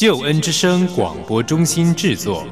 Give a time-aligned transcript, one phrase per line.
[0.00, 2.46] 救恩之声广播中心制作。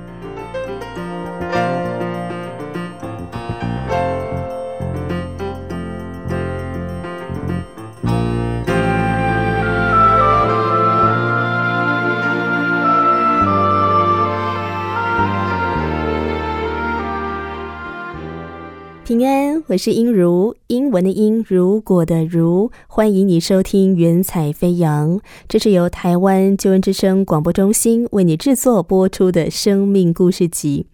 [19.04, 25.16] 平安，我是英如，英文的英，如果的如，欢迎你收听《云彩飞扬》，
[25.48, 30.88] 这是由台湾救恩之声广播中心为你制作播出的生命故事集。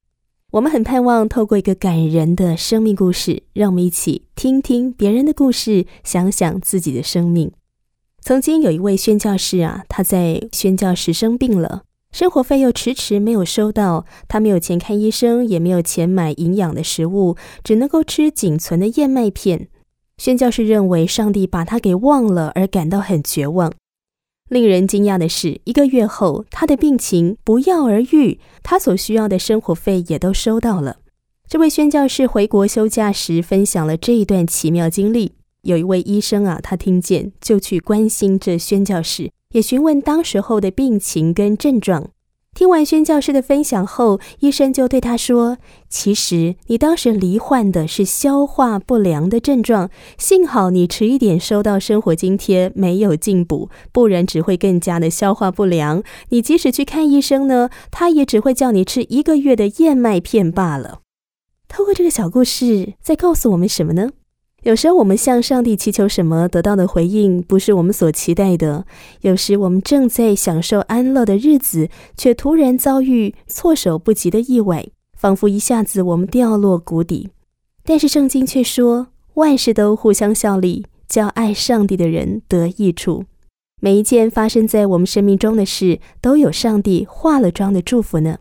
[0.51, 7.51] 我们很盼望透过一个感人的生命故事，让我们一起听听别人的故事，想想自己的生命。
[8.21, 11.85] 曾经有一位宣教士啊，他在宣教时生病了。
[12.13, 19.69] 生活费又迟迟没有收到，他没有钱看医生，也没有钱买营养的食物，只能够吃仅存的燕麦片。
[20.19, 23.73] 宣教士认为上帝把他给忘了，而感到很绝望。
[24.51, 30.99] 令人惊讶的是，一个月后，他的病情不药而愈，他所需要的生活费也都收到了。
[31.49, 35.33] 这位宣教士回国休假时，分享了这一段奇妙经历。
[35.63, 39.31] 有一位医生啊，他听见就去关心这宣教士。
[39.53, 42.11] 也询问当时候的病情跟症状。
[42.55, 45.57] 听完宣教师的分享后，医生就对他说
[45.89, 56.03] ：“其实你当时罹患的是消化不良的症状，幸好你迟一点收到生活津贴，没有进补，不然只会更加的消化不良。
[56.29, 61.01] 你即使去看医生呢，他也只会叫你吃一个月的燕麦片罢了。”
[61.69, 64.11] 透过这个小故事，在告诉我们什么呢？
[64.63, 68.87] 有时候我们向上帝祈求什么，得到的回应不是我们所期待的。
[69.23, 74.87] 有时我们正在享受安乐的日子，却突然遭遇措手不及的意外，
[75.19, 77.31] 仿佛一下子我们掉落谷底。
[77.85, 83.25] 但是圣经却说，万事都互相效力，叫爱上帝的人得益处。
[83.81, 88.39] 每一件发生在我们生命中的事，都有上帝化了妆的祝福呢。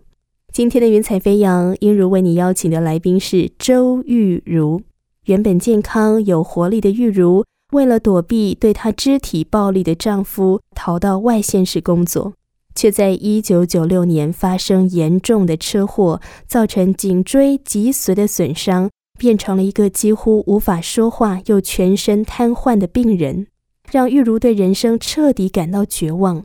[0.54, 4.84] 今天的云彩飞扬，英如为你邀请的来宾是周玉如。
[5.32, 12.34] 原本健康有活力的玉茹，为了躲避对她肢体暴力的丈夫，逃到外县市工作，
[12.76, 23.48] 却在一九九六年发生严重的车祸，造成颈椎脊髓的损伤，变成了一个几乎无法说话又全身瘫痪的病人，
[23.90, 26.44] 让玉茹对人生彻底感到绝望。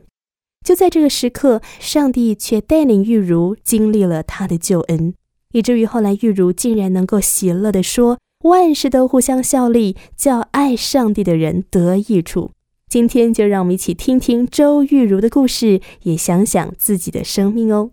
[0.65, 5.13] 就在这个时刻，上帝却带领玉茹经历了他的救恩，
[5.51, 8.17] 以至于后来玉茹竟然能够喜乐地说。
[8.47, 12.51] 万事都互相效力，叫爱上帝的人得益处。
[12.89, 17.91] 今天就让我们一起听听周玉如的故事，也想想自己的生命哦。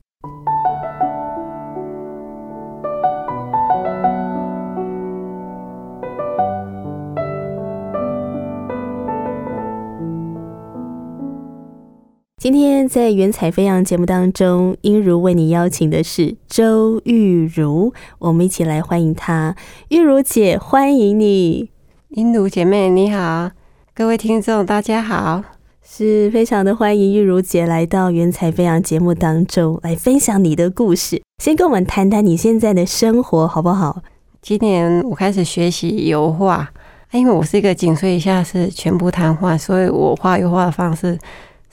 [12.44, 19.56] 今天在《云彩飞扬》节目当中，英如为你邀请的是周玉如，我们一起来欢迎她。
[19.88, 21.70] 玉如姐，欢迎你！
[22.10, 23.50] 英如姐妹你好，
[23.94, 25.42] 各位听众大家好，
[25.82, 31.22] 是非常的欢迎玉如姐来到《云彩飞扬》节目当中来分享你的故事。
[31.42, 34.02] 先跟我们谈谈你现在的生活好不好？
[34.42, 36.68] 今年我开始学习油画，
[37.10, 41.18] 因为我是一个颈椎以下是全部瘫痪，所以我画油画的方式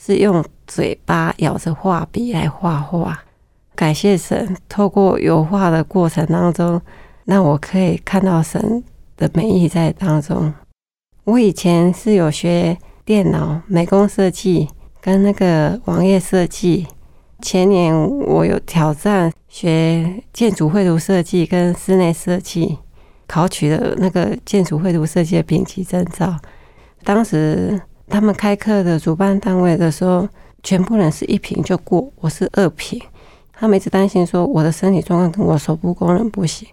[0.03, 0.43] 是用。
[0.67, 3.25] 嘴巴咬着画笔来画画，
[3.75, 6.81] 感谢神，透过油画的过程当中，
[7.25, 8.81] 让我可以看到神
[9.17, 10.53] 的美意在当中。
[11.25, 14.69] 我以前是有学电脑美工设计
[15.01, 16.87] 跟那个网页设计，
[17.41, 22.77] 前年我有挑战学建筑绘图设计跟室内设计，
[23.27, 26.39] 考取了那个建筑绘图设计的丙级证照。
[27.03, 27.81] 当时
[28.11, 30.27] 他们开课的主办单位的时候。
[30.63, 33.01] 全部人是一瓶就过，我是二瓶。
[33.51, 36.67] 他们一直担心说我的身体状况跟我手部功能不行。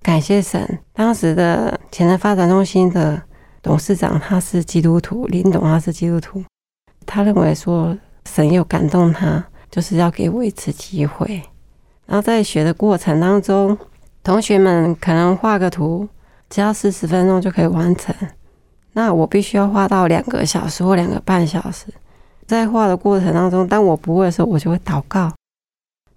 [0.00, 3.20] 感谢神，当时的潜能发展中心的
[3.60, 6.44] 董事长他是基督徒，林董他是基督徒。
[7.04, 11.42] 他认为说神又感动他，就是要给我一次机会。
[12.06, 13.76] 然后在学的过程当中，
[14.22, 16.08] 同学们可能画个图
[16.48, 18.14] 只要四十分钟就可以完成，
[18.94, 21.86] 那我必须要画到两个小时或两个半小时。
[22.46, 25.32] 在画的过程当中，当我不会的时候，我就会祷告，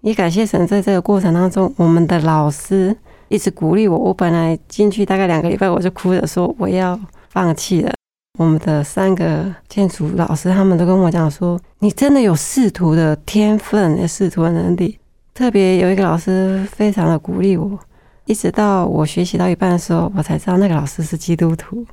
[0.02, 2.96] 也感谢神，在这个过程当中，我们的老师
[3.30, 3.98] 一直鼓励我。
[3.98, 7.92] 我本来进去大概两个礼拜，我就哭着说我要放弃了。
[8.38, 15.00] 我们的三个建筑老师，他们都跟我讲说：“你真的有仕途的天分，仕途的能力。”
[15.34, 17.80] 特别有一个老师非常的鼓励我，
[18.26, 21.86] 一直到我学习到一半的时候，我才知道那个老师是基督徒。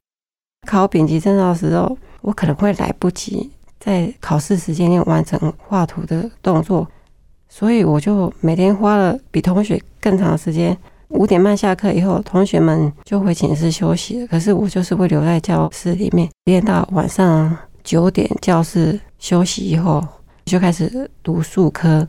[0.64, 6.88] 考丙级证照的时候，我可能会来不及在考试时间内完成画图的动作，
[7.48, 10.76] 所以我就每天花了比同学更长时间。
[11.08, 14.26] 五点半下课以后，同学们就回寝室休息了。
[14.26, 20.04] 可是我就是会留在教室里面练到晚上九点，教室休息以后
[20.46, 22.08] 就开始读数科。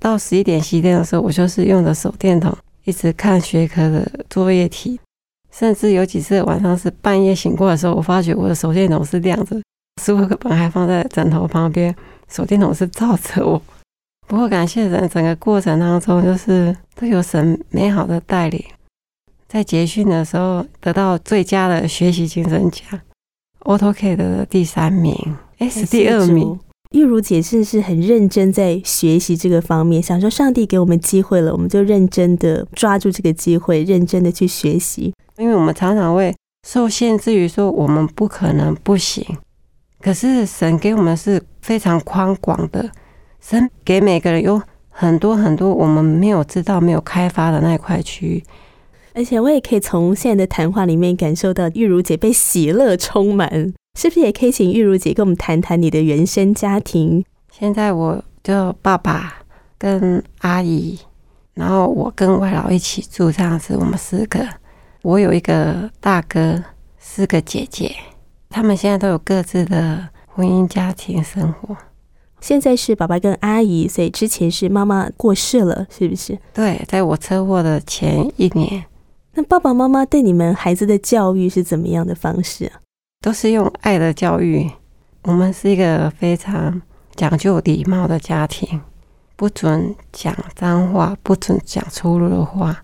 [0.00, 2.52] 到十一点熄电的时候，我就是用着手电筒
[2.84, 4.98] 一直看学科的作业题。
[5.56, 9.62] 甚至有几次晚上是半夜醒过来的时候，我发觉我的手电筒是亮着，
[10.02, 11.94] 书本还放在枕头旁边，
[12.28, 13.62] 手电筒是照着我。
[14.26, 18.64] 不过感谢神，整个过程当中就是都有神美好的带领。
[19.46, 23.00] 在结训的时候得到最佳的学习精神奖
[23.60, 25.14] ，AutoCAD 的第三名
[25.58, 26.58] ，S 第二名。
[26.94, 35.12] 玉如姐是是很认真在学习这个方面，想说上帝给我们机会了，我们就认真的抓住这个机会，认真的去学习。
[35.36, 36.32] 因为我们常常会
[36.64, 39.26] 受限制于说我们不可能不行，
[40.00, 42.88] 可是神给我们是非常宽广的。
[43.40, 48.44] 神给每个人有很多很多我们没有知道、没有开发的那一块区域，
[49.14, 54.20] 而且我也可以从现在的谈话里面感受到玉如姐被喜乐充满，是不是？
[54.20, 57.24] 也可以请玉如姐跟我们谈谈你的原生家庭。
[57.50, 59.34] 现在我就爸爸
[59.78, 60.98] 跟阿姨，
[61.54, 64.46] 然后我跟外老一起住这样子，我们四个。
[65.02, 66.62] 我有一个大哥，
[66.98, 67.94] 四个姐姐，
[68.48, 71.76] 他们现在都有各自的婚姻家庭生活。
[72.40, 76.38] 现在是爸爸跟阿姨，所以之前是妈妈过世了，是不是？
[76.52, 78.84] 对，在我车祸的前一年。
[79.34, 82.80] 那爸爸妈妈对你们孩子的教育是怎么样的方式啊？
[83.24, 84.70] 都是用爱的教育。
[85.22, 86.82] 我们是一个非常
[87.16, 88.78] 讲究礼貌的家庭，
[89.34, 92.76] 不准讲脏话，不准讲粗鲁的话。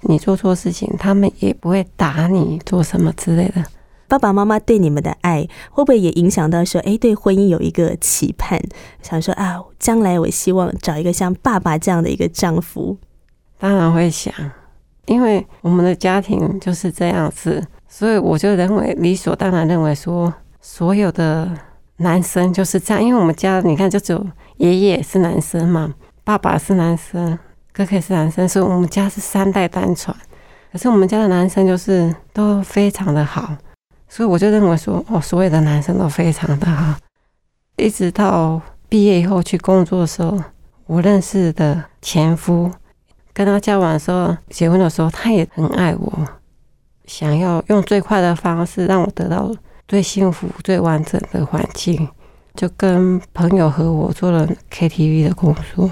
[0.00, 3.62] 你做错事情，他们也不会打你，做什么之类的。
[4.08, 8.58] 爸爸妈妈对你们的爱，会不会也影响到说，哎，对婚姻有一个期盼，
[9.02, 12.96] 想说啊，将来我希望找一个像爸爸这样的一个丈夫？
[13.58, 14.32] 当然会想，
[15.06, 21.50] 因为我们的家庭就是这样子，所以我就认为理所当然认为说，所有的
[21.98, 27.38] 男生就是这样，因为我们家你看，就只有爷爷是男生嘛，爸爸是男生，
[27.72, 30.16] 哥哥是男生，所以我们家是三代单传。
[30.72, 33.56] 可是我们家的男生就是都非常的好。
[34.08, 36.94] 所以我就认为说，哦，所有的男生都非常的好。
[37.76, 40.38] 一直到毕业以后去工作的时候，
[40.86, 42.70] 我认识的前夫
[43.34, 46.26] 跟他交往的时候，结婚的时候，他也很爱我，
[47.04, 49.52] 想要用最快的方式让我得到
[49.88, 52.08] 最幸福、最完整的环境，
[52.54, 55.90] 就跟朋友和我做了 KTV 的工作。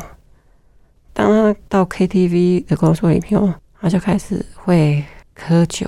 [1.12, 5.05] 当他到 KTV 的工作里面，他就开始会
[5.37, 5.87] 喝酒。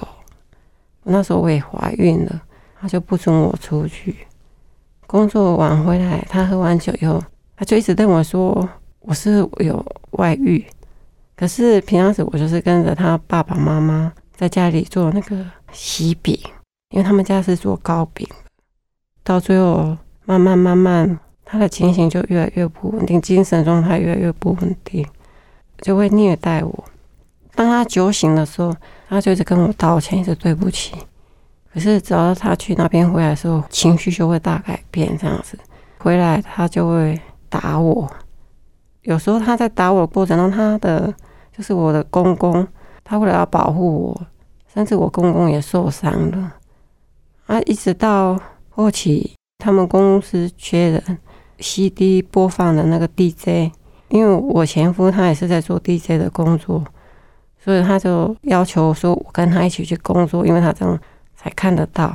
[1.04, 2.42] 那时候我也怀孕了，
[2.80, 4.26] 他就不准我出去。
[5.06, 7.22] 工作完回来，他喝完酒以后，
[7.56, 8.68] 他就一直认为说
[9.00, 10.64] 我是有外遇。
[11.36, 16.38] 可是平常时我就是跟着他爸爸妈妈在家里做那个喜饼，
[16.90, 18.26] 因为他们家是做糕饼。
[19.22, 25.06] 到最后，慢慢慢慢，他的情形就越来越不稳定，精神状态越来越不稳定，
[25.78, 26.84] 就会虐待我。
[27.54, 28.74] 当他酒醒的时候，
[29.08, 30.94] 他就一直跟我道歉，一直对不起。
[31.72, 35.58] 可是只要他去那边回来的时候，情绪就会大改变，这样子。
[35.98, 38.08] 回来他就会打我。
[39.04, 41.14] 有时候他在打我的过程中，他的
[41.56, 42.66] 就是我的公公，
[43.02, 44.26] 他为了要保护我，
[44.72, 46.54] 甚至我公公也受伤了。
[47.46, 48.38] 啊，一直到
[48.70, 51.18] 后期他们公司缺人
[51.58, 53.72] ，CD 播放的那个 DJ，
[54.08, 56.84] 因为我前夫他也是在做 DJ 的工作。
[57.56, 61.00] 所以他就要求说，我跟他一起去工作，因为他这样
[61.34, 62.14] 才看得到。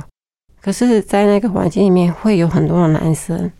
[0.60, 3.50] 可是，在那个环境里面，会有很多的男生，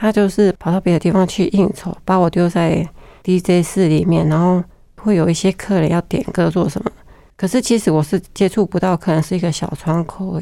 [0.00, 2.88] 他就是跑到别的地方去应酬，把我丢在
[3.22, 4.64] DJ 室里面，然后
[4.96, 6.90] 会有一些客人要点歌做什么。
[7.36, 10.40] 可是，其实我是接触不到，可能是一个小窗口。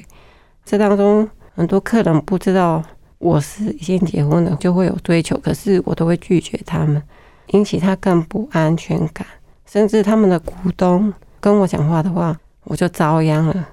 [0.64, 2.80] 这当中很多客人不知道
[3.18, 7.02] 我是已经结婚了，就会有追求，可是我都会拒绝他们，
[7.48, 9.26] 引起他更不安全感。
[9.66, 13.68] 甚至他们的股东跟我讲话的话，我就遭殃了。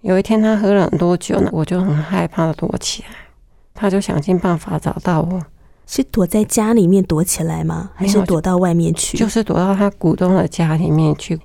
[0.00, 3.08] 有一天他喝了很多酒呢，我就很害怕的躲起来。
[3.84, 5.38] 他就想尽办法找到我，
[5.86, 7.90] 是躲在家里面躲起来吗？
[7.94, 9.18] 还是躲到外面去？
[9.18, 11.38] 就是躲到他股东的家里面去。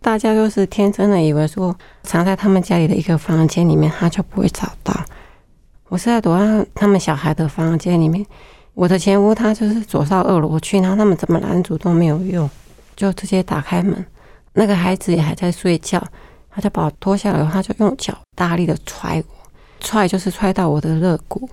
[0.00, 4.94] 大家都是天真的以为说藏在他们家里的一个房间里面，他就不会找到。
[5.88, 8.24] 我是在躲到他们小孩的房间里面。
[8.74, 12.48] 我的前夫他就是走到二楼去，然后他们怎么拦阻都没有用，
[12.94, 14.06] 就直接打开门。
[14.52, 16.00] 那个孩子也还在睡觉，
[16.48, 21.50] 他就把我拖下来，他就用脚大力的踹我，踹就是踹到我的肋骨，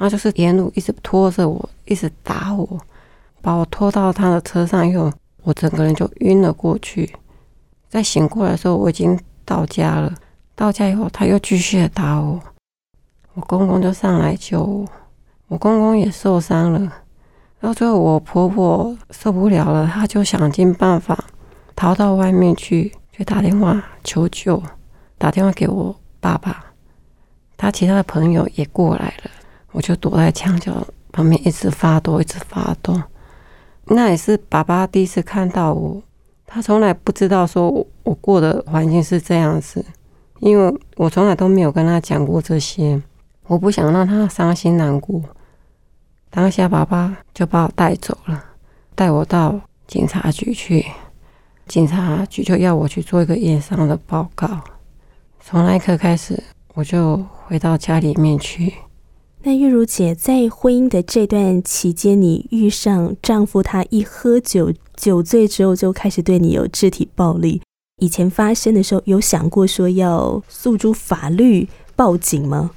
[0.00, 2.80] 然后就是沿路一直拖着我，一直打我，
[3.42, 7.14] 把我拖到他的车上以后，我整个人就晕了过去。
[7.90, 10.10] 在醒过来的时候，我已经到家了。
[10.54, 12.40] 到家以后，他又继续的打我，
[13.34, 14.86] 我公公就上来救我，
[15.48, 16.80] 我公公也受伤了。
[17.60, 21.22] 然后最后我婆婆受不了了，她就想尽办法
[21.76, 24.62] 逃到外面去，去打电话求救，
[25.18, 26.64] 打电话给我爸爸，
[27.58, 29.30] 他其他的朋友也过来了，
[29.72, 33.00] 我就躲在墙角旁边一直发抖，一直发抖。
[33.84, 36.02] 那也是爸爸第一次看到我，
[36.46, 39.84] 他从来不知道说我我过的环境是这样子，
[40.38, 43.00] 因为我从来都没有跟他讲过这些，
[43.46, 45.20] 我不想让他伤心难过。
[46.30, 48.44] 当下爸爸就把我带走了，
[48.94, 50.86] 带我到警察局去，
[51.66, 54.48] 警察局就要我去做一个验伤的报告。
[55.40, 56.40] 从那一刻开始，
[56.74, 58.72] 我就回到家里面去。
[59.42, 67.62] 那玉如姐在婚姻的这段期间，你遇上丈夫，他一喝酒酒醉之后就开始对你有肢体暴力。
[68.02, 71.66] 以前发生的时候，有想过说要诉诸法律
[71.96, 72.70] 报警吗？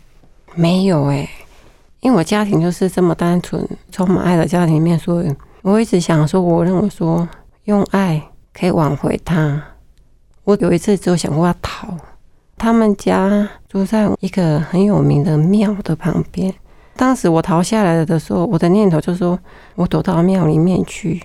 [0.56, 1.30] 没有哎、
[2.00, 7.28] 因为我家庭就是这么单纯、充满爱的家庭里面，所以我一直想说，我认为说
[7.66, 9.62] 用爱可以挽回他。
[10.46, 11.94] 我有一次只有想过要逃，
[12.58, 16.54] 他们家住在一个很有名的庙的旁边。
[16.96, 19.38] 当时我逃下来了的时候，我的念头就是说
[19.76, 21.22] 我躲到庙里面去。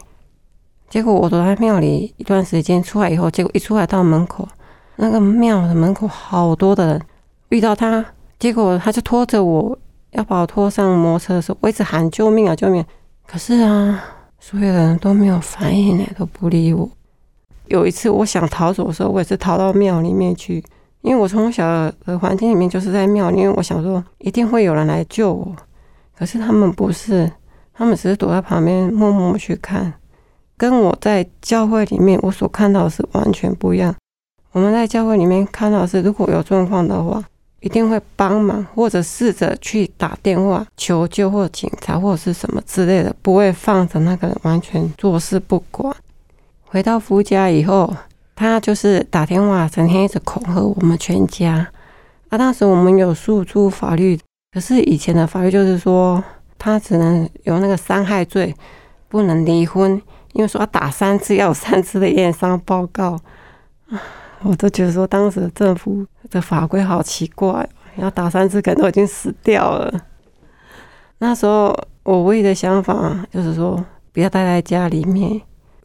[0.89, 4.49] 结果我躲在庙里一段时间，出来以后，结果一出来到门口，
[4.97, 7.03] 那个庙的门口好多的人，
[7.51, 8.03] 遇到他，
[8.39, 9.79] 结果他就拖着我
[10.13, 12.83] 要把我拖上摩托车的时候，我一直喊救命啊救命！
[13.27, 14.03] 可是啊，
[14.41, 16.89] 所有的人都没有反应，都不理我。
[17.67, 20.65] 有一次我想逃走的时候，我也是逃到庙里面去，
[21.09, 25.57] 因为我从小的环境里面就是在庙，因为我想说一定会有人来救我，
[26.15, 27.33] 可是他们不是，
[27.73, 29.91] 他们只是躲在旁边默默去看，
[30.55, 33.95] 跟我在教会里面我所看到的是完全不一样。
[34.53, 37.25] 我们在教会里面看到是，如果有状况的话，
[37.61, 45.97] 一定会帮忙，或者试着去打电话求救，或警察或者是什么之类的，不会放着那个人完全坐视不管。
[46.67, 47.95] 回到夫家以后，
[48.39, 51.67] 他就是打电话，整天一直恐吓我们全家。
[52.29, 54.17] 啊，当时我们有诉诸法律，
[54.53, 56.23] 可是以前的法律就是说，
[56.57, 58.55] 他只能有那个伤害罪，
[59.09, 60.01] 不能离婚，
[60.35, 63.19] 因为说要打三次，要有三次的验伤报告。
[64.43, 69.93] 我都觉得说，当时政府的法规好奇怪哦，要打三次，可能都已经死掉了。
[71.19, 75.41] 那时候我唯一的想法就是说，不要待在家里面，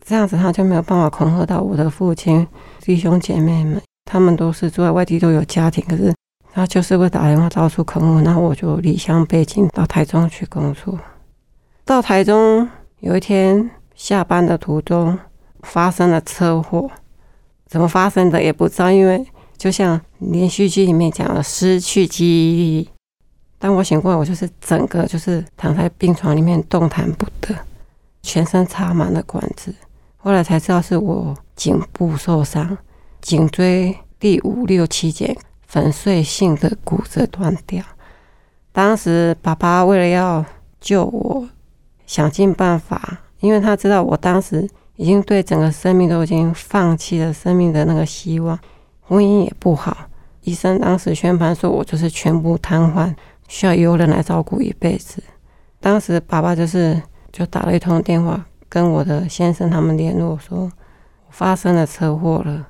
[0.05, 2.45] 这样子他就没有办法恐吓到我的父亲、
[2.81, 6.13] 弟兄姐妹们，他们都是住在外地，都有家庭，可是
[6.53, 10.99] 他就是会打电话到处恐吓，然后我就离乡背井到台中去工作。
[11.85, 12.69] 到台中
[12.99, 15.17] 有一天下班的途中
[15.61, 16.91] 发生了车祸，
[17.65, 19.25] 怎么发生的也不知道，因为
[19.57, 22.89] 就像连续剧里面讲的，失去记忆。
[23.57, 27.55] 当我醒过来，我就是整个就是躺在病床里面动弹不得，
[28.21, 29.73] 全身插满了管子。
[30.23, 32.77] 后来才知道是我颈部受伤，
[33.21, 35.37] 颈椎第五六七节
[35.67, 37.83] 粉碎性的骨折断掉。
[38.71, 40.45] 当时爸爸为了要
[40.79, 41.45] 救我，
[42.05, 44.65] 想尽办法，因为他知道我当时
[44.95, 48.57] 已经对整个生命都已经放弃了生命的那个希望，
[49.01, 50.09] 婚姻也不好。
[50.43, 53.13] 医生当时宣判说我就是全部瘫痪，
[53.49, 55.21] 需要有人来照顾一辈子。
[55.81, 60.71] 当时爸爸就是就打了一通电话跟我的先生他们联络说，
[61.29, 62.67] 发生了车祸了。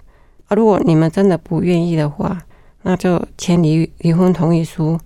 [0.48, 2.38] 啊，如果你们真的不愿意的话，
[2.81, 5.00] 那就签离离婚同意书。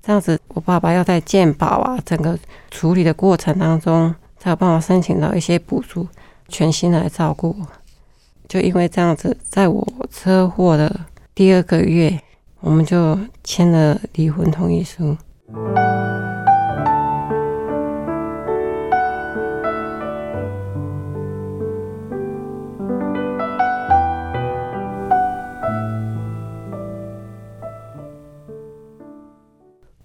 [0.00, 2.38] 这样子，我爸爸要在健保啊整个
[2.70, 6.06] 处理的过程当中，才有办法申请到一些补助，
[6.46, 7.66] 全心来照顾我。
[8.46, 11.00] 就因为这样子，在我车祸的
[11.34, 12.20] 第二个月，
[12.60, 15.16] 我们就签了离婚同意书。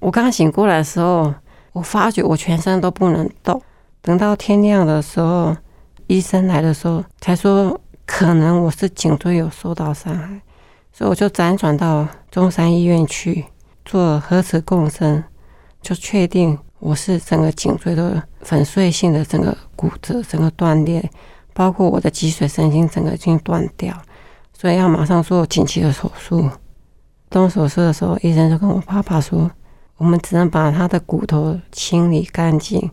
[0.01, 1.31] 我刚醒过来的时候，
[1.73, 3.61] 我发觉我全身都不能动。
[4.01, 5.55] 等到天亮的时候，
[6.07, 10.41] 医生来的时候才说，可能我是颈椎有受到伤害，
[10.91, 13.45] 所以我就辗转到中山医院去
[13.85, 15.23] 做核磁共振，
[15.83, 21.07] 就确定我是整个颈椎的粉碎性的整个骨折、整个断裂，
[21.53, 23.95] 包括我的脊髓神经整个已经断掉，
[24.51, 26.49] 所以要马上做紧急的手术。
[27.29, 29.49] 动手术的时候，医生就跟我爸爸说
[30.01, 32.89] ：“我们只能把他的骨头清理干净，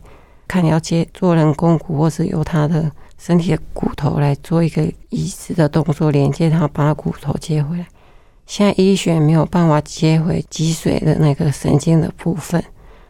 [0.47, 7.87] 看你要接做人工骨，或是由他的身体的骨头来做一个移植的动作，连接他，把骨头接回来。
[8.45, 12.63] 现在医学没有办法接回脊髓的那个神经的部分，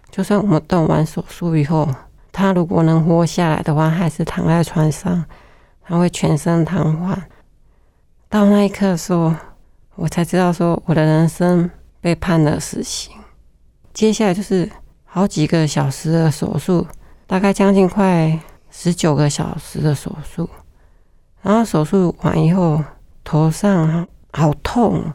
[0.10, 1.86] 就算我们动完手术以后，
[2.32, 5.26] 他如果能活下来的话，还是躺在床上，
[5.84, 7.18] 他会全身瘫痪。
[8.30, 9.36] 到那一刻说。”
[9.96, 13.12] 我才知道，说我的人生被判了死刑。
[13.94, 14.70] 接下来就是
[15.06, 16.86] 好几个小时的手术，
[17.28, 20.50] 大概将近快十九个小时的手术。
[21.42, 22.84] 然后手术完以后，
[23.24, 25.12] 头上好痛，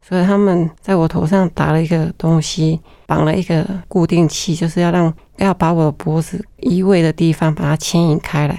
[0.00, 8.58] 所以他们在我头上打了一个东西，绑了一个固定器，就是要让要把我的脖子移位的地方把它牵引开来，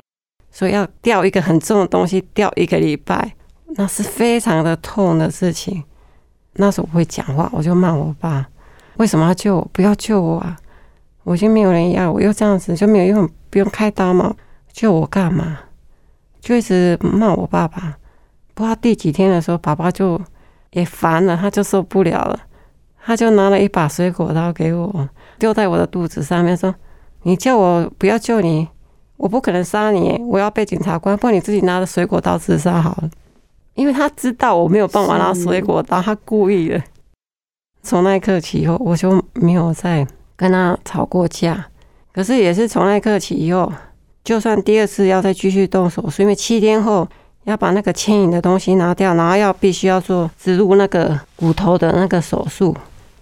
[0.52, 3.34] 所以要吊一个很重的东西，吊一个礼拜。
[3.76, 5.84] 那是非常的痛的事情。
[6.54, 8.48] 那时候我会讲话，我就骂我爸
[8.98, 9.70] ：“为什么要救我？
[9.72, 10.58] 不要救我啊！
[11.24, 14.36] 我已经没有人要，我又这样子就没有用，不用开刀嘛？
[14.72, 15.60] 救我干嘛？”
[16.42, 17.98] 就一直骂我爸爸。
[18.54, 20.20] 不知道第几天的时候，爸爸就
[20.72, 22.40] 也烦了，他就受不了了，
[23.04, 25.10] 他就拿了一把水果刀给我，
[25.40, 26.76] 丢在我的肚子上面，说
[27.24, 28.68] ：“你叫我不要救你，
[29.18, 33.10] 我不可能杀你，我要被检察官，不然你自己拿着水果刀自杀好了。”
[33.74, 36.80] 因为他知道我没有办法拿水果刀，他故意的。
[37.84, 41.68] 从那一刻起以后，我就没有再跟他吵过架。
[42.13, 43.72] 可是也是从那一刻起以后，
[44.24, 47.08] 就算第二次要再继续动手术，因为七天后
[47.44, 52.76] 要把那个牵引的东西拿掉，然后要必须要做植入那个骨头的那个手术，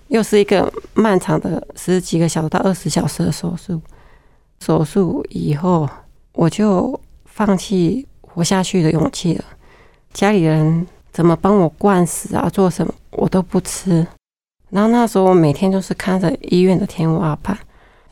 [0.10, 3.82] 又是一个漫长的十几个小时到二十小时的手术。
[4.60, 5.90] 手术以后，
[6.34, 9.44] 我就放弃活下去的勇气了。
[10.14, 12.48] 家里人怎么帮我灌食啊？
[12.48, 14.06] 做什么我都不吃。
[14.72, 17.58] 然后那时候我每天就是看着医院的天花板，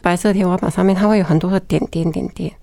[0.01, 2.53] 白色天花板上面它会有很多的点点点点。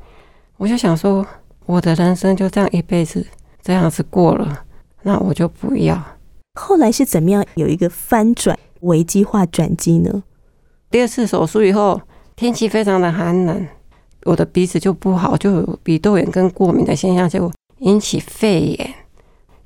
[0.58, 1.26] 我就想说，
[1.64, 3.26] 我的人生就这样一辈子
[3.62, 4.64] 这样子过了，
[5.02, 6.00] 那我就不要。
[6.60, 10.22] 后来是怎么样有一个翻转、危机化转机呢？
[10.90, 12.00] 第二次手术以后，
[12.36, 13.66] 天气非常的寒冷，
[14.24, 18.94] 我的鼻子就不好，就有鼻窦炎跟过敏的现象，结果引起肺炎。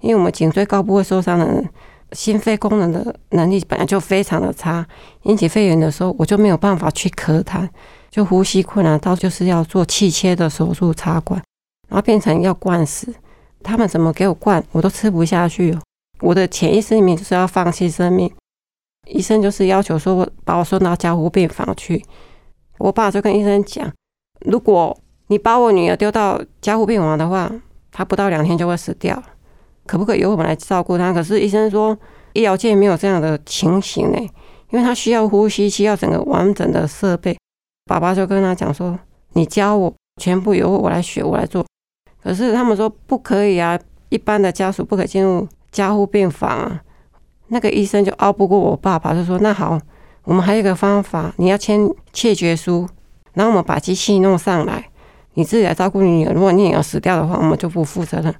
[0.01, 1.69] 因为我们颈椎高部位受伤的人，
[2.13, 4.87] 心肺功能的能力本来就非常的差，
[5.23, 7.69] 引起肺炎的时候，我就没有办法去咳痰，
[8.11, 11.43] 就呼吸困难，到就是要做气切的手术插管，
[11.89, 13.15] 然后变成要灌食。
[13.63, 15.77] 他们怎么给我灌，我都吃不下去。
[16.21, 18.31] 我的潜意识里面就是要放弃生命，
[19.07, 22.05] 医生就是要求说我把我送到加护病房去。
[22.79, 23.91] 我爸就跟医生讲，
[24.41, 27.53] 如果你把我女儿丢到加护病房的话，
[27.93, 29.23] 她不到两天就会死掉。
[29.87, 31.13] 可不可以由我们来照顾他？
[31.13, 31.97] 可是医生说，
[32.33, 34.19] 医疗界没有这样的情形呢，
[34.71, 37.37] 因为他需要呼吸，需要整个完整的设备。
[37.87, 38.97] 爸爸就跟他讲说
[39.35, 41.65] ：“你教我，全部由我来学，我来做。”
[42.23, 43.77] 可是他们说不可以啊，
[44.11, 46.81] 一般的家属不可进入加护病房啊。
[47.49, 49.77] 那个医生就拗不过我爸爸，就说：“那好，
[50.23, 51.81] 我们还有一个方法，你要签
[52.13, 52.89] 切决书，
[53.33, 54.89] 然后我们把机器弄上来，
[55.35, 56.33] 你自己来照顾你女儿。
[56.33, 58.33] 如果你女儿死掉的话，我们就不负责任。”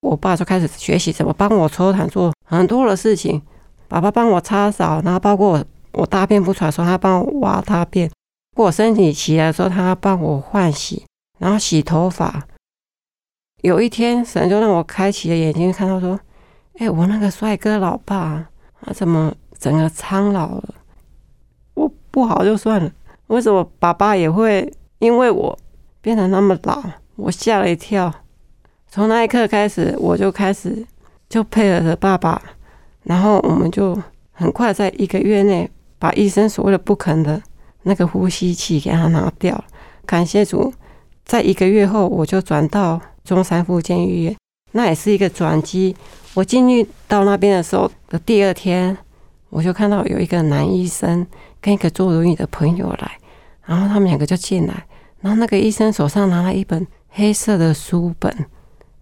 [0.00, 3.40] 我爸就开始学习怎么帮我抽痰，做很多的事情。
[3.86, 8.08] 爸爸帮我擦扫，然后包括我我大便不出来的时候，他帮我挖大便；
[8.56, 11.04] 我身体起来的时候，他帮我换洗，
[11.38, 12.46] 然后洗头发。
[13.62, 16.18] 有一天，神就让我开启了眼睛，看到说
[16.78, 18.48] ：“哎，我那个帅哥老爸，
[18.80, 20.74] 他怎么整个苍老了？
[21.74, 22.90] 我不好就算了，
[23.26, 25.58] 为什么爸爸也会因为我
[26.00, 26.82] 变得那么老？
[27.16, 28.14] 我吓了一跳。”
[28.90, 30.84] 从那一刻开始，我就开始
[31.28, 32.42] 就配合着爸爸，
[33.04, 33.96] 然后我们就
[34.32, 37.40] 很快在一个月内把医生所谓的不肯的
[37.84, 39.62] 那个呼吸器给他拿掉。
[40.04, 40.74] 感谢主，
[41.24, 44.36] 在一个月后我就转到中山附健医院，
[44.72, 45.94] 那也是一个转机。
[46.34, 48.98] 我进去到那边的时候的第二天，
[49.50, 51.24] 我就看到有一个男医生
[51.60, 53.12] 跟一个坐轮椅的朋友来，
[53.64, 54.84] 然后他们两个就进来，
[55.20, 58.34] 然后那个医生手上拿了一本黑色的书本。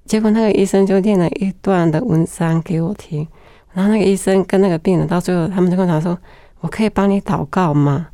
[0.09, 3.29] 结果那个医生就念了一段的文章给我听，
[3.75, 6.19] 然后那个医生跟那个病人到最后，他们就跟他说
[6.61, 8.09] ：“我可以帮你祷告吗？”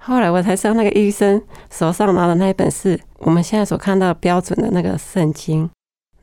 [0.00, 5.68] 后来我才知道，那个医生手上拿的那一本是我们现在所看到标准的那个圣经。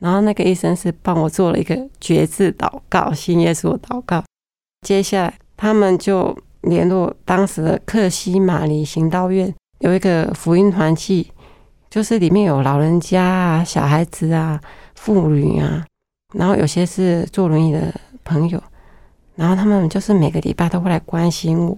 [0.00, 4.22] 然后那个医生是帮我做了一个绝志祷告，信耶稣祷告。
[4.86, 11.28] 接下来他们就联络当时的克西玛尼行道院，有一个福音团契，
[11.88, 14.60] 就是里面有老人家啊、小孩子啊、
[15.04, 15.84] 妇女啊，
[16.32, 18.58] 然后有些是坐轮椅的朋友，
[19.34, 21.76] 然后他们就是每个礼拜都会来关心我。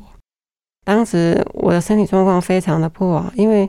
[0.84, 3.68] 当时我的身体状况非常的不好，因为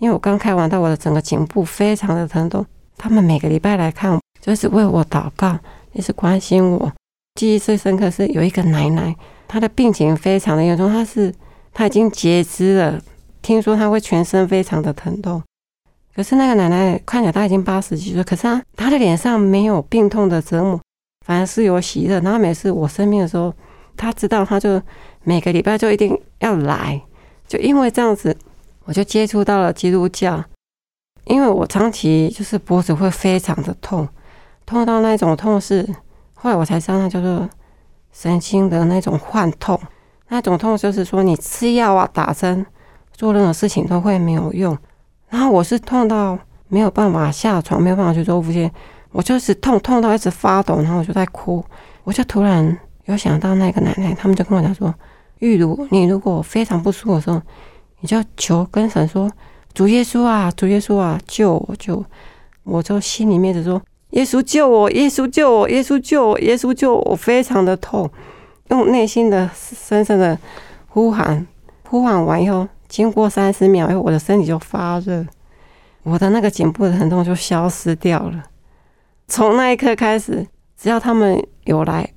[0.00, 2.66] 因为我刚开完刀，我的整个颈部非常的疼痛。
[2.98, 5.56] 他们每个礼拜来看，就是为我祷告，
[5.92, 6.92] 也是关心我。
[7.36, 9.14] 记忆最深刻是有一个奶奶，
[9.46, 11.32] 她的病情非常的严重，她是
[11.72, 13.00] 她已经截肢了，
[13.40, 15.40] 听说她会全身非常的疼痛。
[16.20, 20.78] 可是那个奶奶看起来她已经八十几岁，可是她她的脸上没有病痛的折磨，
[21.24, 22.20] 反而是有喜乐。
[22.20, 23.50] 然后每次我生病的时候，
[23.96, 24.78] 她知道，她就
[25.24, 26.20] 每个礼拜就一定。
[26.40, 27.00] 要来，
[27.48, 28.36] 就因为这样子，
[28.84, 30.44] 我就接触到了基督教。
[31.24, 34.06] 因为我长期就是脖子会非常的痛，
[34.66, 35.88] 痛到那种痛是，
[36.34, 37.48] 后来我才知道那叫做
[38.12, 39.80] 神经的那种幻痛。
[40.28, 42.66] 那种痛就是说你吃药啊、打针、
[43.10, 44.76] 做任何事情都会没有用。
[45.30, 46.38] 然后我是痛到
[46.68, 48.70] 没有办法下床，没有办法去做腹泻，
[49.12, 51.64] 我就是痛痛到一直发抖，然后我就在哭。
[52.04, 54.94] 我就突然有想到那个奶奶，他们就跟我讲说。
[55.38, 57.40] 玉如，你如果非常不舒服的时候，
[58.00, 59.26] 你就求跟神说
[59.72, 61.74] ：“主耶稣啊，主耶稣啊，救我！
[61.78, 61.96] 救！”
[62.64, 68.10] 我我就心里面就说：“耶稣救我，耶稣救我，耶稣救我，耶稣救我！”非常的痛，
[68.68, 70.38] 用内心的深深的
[70.88, 71.46] 呼喊，
[71.88, 75.24] 呼喊完以后，经过三十秒以后，我的身体就发热，
[76.02, 78.42] 我的那个颈部的疼痛就消失掉了。
[79.28, 82.10] 从那一刻开始，只要他们有来。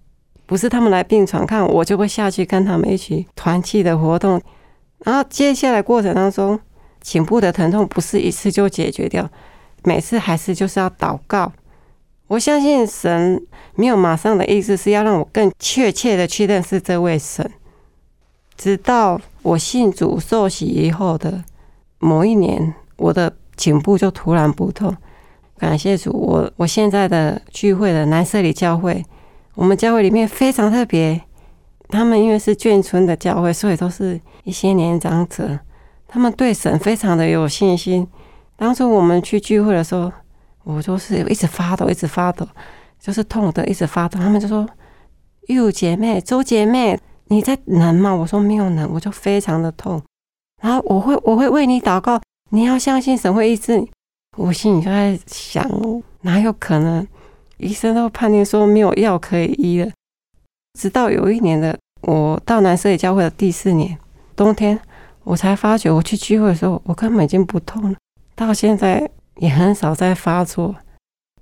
[0.45, 4.39] 不是他们来病床看我，就会下去跟他们一起团契的活动。
[5.05, 6.59] 然后接下来过程当中，
[7.01, 9.27] 颈部的疼痛不是一次就解决掉，
[9.83, 11.51] 每次还是就是要祷告。
[12.27, 13.41] 我相信神
[13.75, 17.49] 没有马上的意思，是要让我更确切的去认识这位神。
[18.63, 21.43] 直到我信主受洗以后的
[21.99, 24.95] 某一年，我的颈部就突然不痛。
[25.57, 29.03] 感谢主，我我现在的聚会的南社里教会。
[29.55, 31.21] 我们教会里面非常特别，
[31.89, 35.59] 他们因为是眷村的教会，所以都是一些年长者，
[36.07, 38.07] 他们对神非常的有信心。
[38.55, 40.09] 当初我们去聚会的时候，
[40.63, 42.47] 我就是一直发抖，一直发抖，
[42.97, 44.17] 就是痛的一直发抖。
[44.17, 44.65] 他们就说
[45.47, 46.97] ：“玉姐妹，周姐妹，
[47.33, 50.01] 你在冷吗？”我说：“没有冷，我就非常的痛。”
[50.61, 53.91] 然后我会我会为你祷告，你要相信神会医治你。
[54.37, 55.69] 我心里就在想，
[56.21, 57.05] 哪有可能？
[57.57, 59.91] 医生都判定说没有药可以医了。
[60.79, 63.97] 直到有一年的我到南社里教会的第四年
[64.35, 64.79] 冬天，
[65.23, 67.97] 我才发觉我去聚会的时候，我根本已经不痛了。
[68.35, 70.75] 到现在也很少再发作。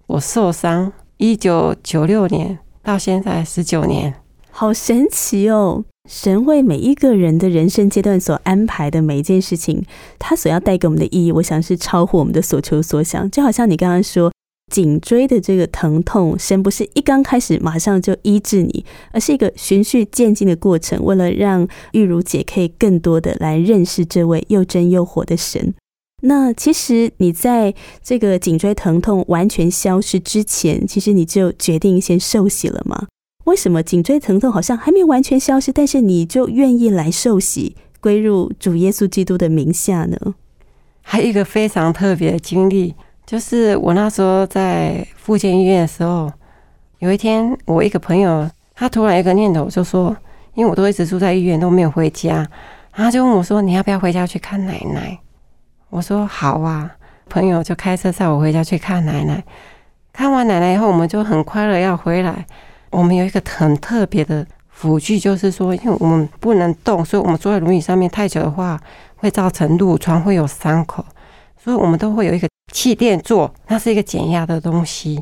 [0.07, 4.13] 我受伤一九九六年到现在十九年，
[4.51, 5.83] 好神奇哦！
[6.09, 9.83] 神为每一个人的人生阶段所安排的每一件事情，
[10.19, 13.29] 他所要带给我们的意义，我想是超乎我们的所求所想。
[13.31, 14.31] 就好像你刚刚说。
[14.71, 21.03] 颈椎的这个疼痛，神不是一刚开始马上就医治你，而是一个循序渐进的过程。
[21.03, 25.73] 为了让玉如姐可以更多的来认识这位又真又活的神，
[26.21, 33.07] 那其实你在这个颈椎疼痛完全消失之前，其实你就决定先受洗了吗？
[33.45, 40.17] 为什么颈椎疼痛好像还没有完全消失，但是你就愿意来受洗，归入主耶稣基督的名下呢？
[41.01, 42.95] 还有一个非常特别的经历。
[43.25, 46.29] 就是我那时候在复健医院的时候，
[46.99, 50.15] 有一天我一个朋友，他突然一个念头就说，
[50.53, 52.47] 因为我都一直住在医院都没有回家，
[52.93, 55.17] 然后就问我说：“你要不要回家去看奶奶？”
[55.89, 56.91] 我说：“好啊。”
[57.29, 59.41] 朋友就开车载我回家去看奶奶。
[60.11, 62.45] 看完奶奶以后，我们就很快乐要回来。
[62.91, 68.79] 我们有一个很特别的辅具，就是说，因为我们不能动，所以我们坐在轮椅上面太久的话，
[69.15, 71.03] 会造成褥疮，会有伤口，
[71.57, 72.47] 所以我们都会有一个。
[72.73, 75.21] 气垫座，那是一个减压的东西。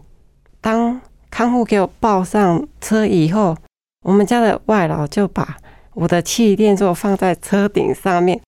[0.62, 1.02] 当
[1.32, 3.58] 看护给我抱上车以后，
[4.06, 5.58] 我们家的外老就把
[5.96, 8.40] 我的气垫座放在车顶上面。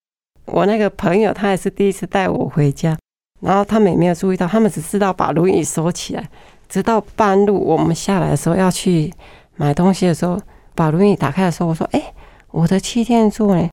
[0.46, 2.96] 我那个朋友他也是第一次带我回家，
[3.40, 6.30] 然后他们也没有注意到，他们只知道把轮椅收起来。
[6.72, 9.14] 直到半路我们下来的时候要去
[9.58, 10.40] 买东西的时候，
[10.74, 12.02] 把轮椅打开的时候，我说：“哎，
[12.52, 13.70] 我的气垫座呢？”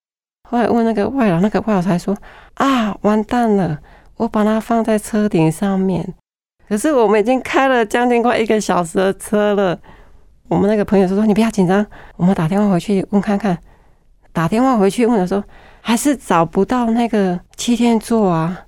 [0.50, 2.16] 后来问那个外老，那个外老才说
[2.54, 3.78] ：“啊，完蛋了。”
[4.18, 6.04] 我把它放在车顶上面，
[6.68, 9.78] 可是我们已经开了将近快一个小时的车了。
[10.48, 13.56] 我们那个朋友说：“说你不要紧张，我们打电话回去问看看。”
[14.34, 15.44] 打电话回去问他说
[15.80, 18.64] ：“还是找不到那个七天座啊。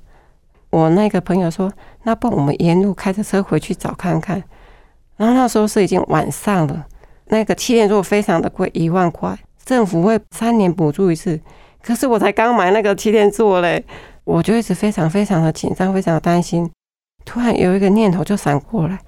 [0.71, 4.43] 我那个朋友说，那不我们沿路开着车回去找看看。
[5.17, 6.87] 然后那时候是已经晚上了，
[7.27, 11.39] 那个气垫座非常的贵，一万块，政府会三年补助一次。
[11.83, 13.85] 可是我才刚买那个气垫座嘞，
[14.25, 16.71] 我就一直非常非常的紧张，非常的担心。
[17.25, 18.99] 突然有一个念头就闪过来，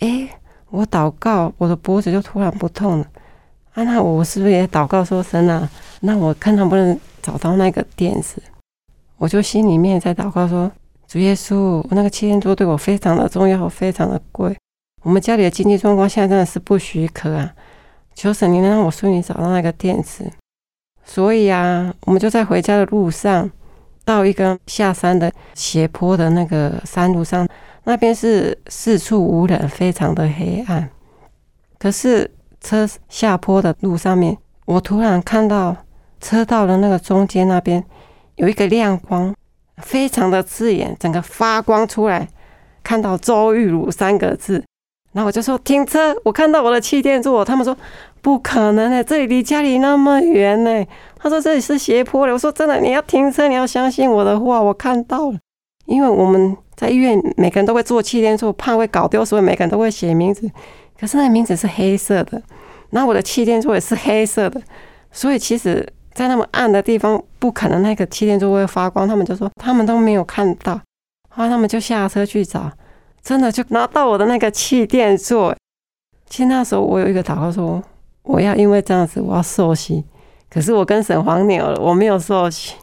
[0.00, 0.28] 诶，
[0.70, 3.06] 我祷告，我的脖子就突然不痛了。
[3.72, 5.68] 啊，那我是不是也祷告说神啊？
[6.00, 8.42] 那我看能不能找到那个垫子？
[9.16, 10.70] 我就心里面在祷告说，
[11.14, 14.52] 主耶稣，那个七天桌对我非常的重要，非常的贵。
[15.04, 17.54] 我们家里的经济状况现在真的是不许可啊！
[18.16, 20.28] 求神，你能让我顺利找到那个垫子。
[21.04, 23.48] 所以啊，我们就在回家的路上，
[24.04, 27.46] 到一个下山的斜坡的那个山路上，
[27.84, 30.90] 那边是四处无人，非常的黑暗。
[31.78, 32.28] 可是
[32.60, 35.76] 车下坡的路上面，我突然看到
[36.20, 37.84] 车道的那个中间那边
[38.34, 39.32] 有一个亮光，
[39.82, 42.28] 非常的刺眼，整个发光出来，
[42.82, 44.62] 看到周玉茹三个字。
[45.12, 47.44] 然后我就说停车，我看到我的气垫座。
[47.44, 47.76] 他们说
[48.20, 50.84] 不可能的，这里离家里那么远呢。
[51.16, 52.32] 他说这里是斜坡的。
[52.32, 54.60] 我说真的，你要停车，你要相信我的话。
[54.60, 55.38] 我看到了，
[55.86, 60.50] 因为我们在医院，每个人都会做气垫座，怕会搞丢，所以每个人都会写名字。
[60.98, 62.42] 可是那名字是黑色的，
[62.90, 64.60] 然后我的气垫座也是黑色的，
[65.12, 69.06] 所以其实，在那么暗的地方，不可能那个气垫座会发光。
[69.06, 70.72] 他们就说他们都没有看到，
[71.34, 72.70] 然后他们就下车去找。
[73.20, 75.54] 真的就拿到我的那个气垫座。
[76.26, 77.82] 其实那时候我有一个祷告说，
[78.22, 80.04] 我要因为这样子我要受洗。
[80.48, 82.74] 可是我跟神黄牛了，我没有受洗。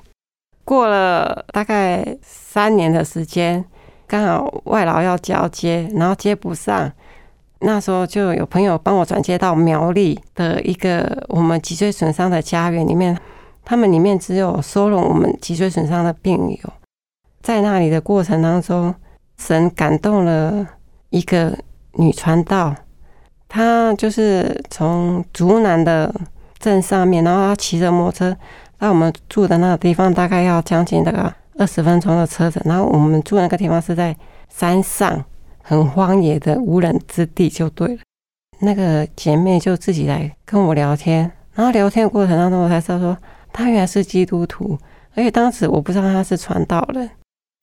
[0.65, 3.63] 过了大概三年的时间，
[4.07, 6.91] 刚好外劳要交接，然后接不上。
[7.61, 13.17] 那时候就有朋友帮我转接到苗栗的一个我们脊椎损伤的家园里面，
[13.63, 16.73] 他们里面只有收容我们脊椎损伤的病友。
[17.41, 18.93] 在那里的过程当中。
[19.37, 20.67] 神感动了
[21.09, 21.57] 一个
[21.93, 22.75] 女传道，
[23.49, 26.13] 她就是从竹南的
[26.59, 28.37] 镇上面，然后她骑着摩托车
[28.77, 32.61] 到我们住的那个地方，大概要将近那个二十分钟的车程。
[32.65, 34.15] 然后我们住那个地方是在
[34.47, 35.25] 山上，
[35.61, 38.01] 很荒野的无人之地，就对了。
[38.59, 43.17] 那个姐妹就自己来跟我聊天，然后聊天的过程当中，我才知道说
[43.51, 44.77] 她原来是基督徒，
[45.15, 47.09] 而且当时我不知道她是传道人。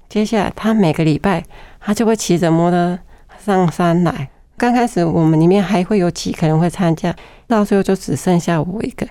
[0.09, 1.45] 接下来，她每个礼拜，
[1.79, 2.99] 她就会骑着摩托
[3.45, 4.31] 上山来。
[4.57, 7.15] 刚开始，我们里面还会有几个人会参加，
[7.47, 9.07] 到最后就只剩下我一个。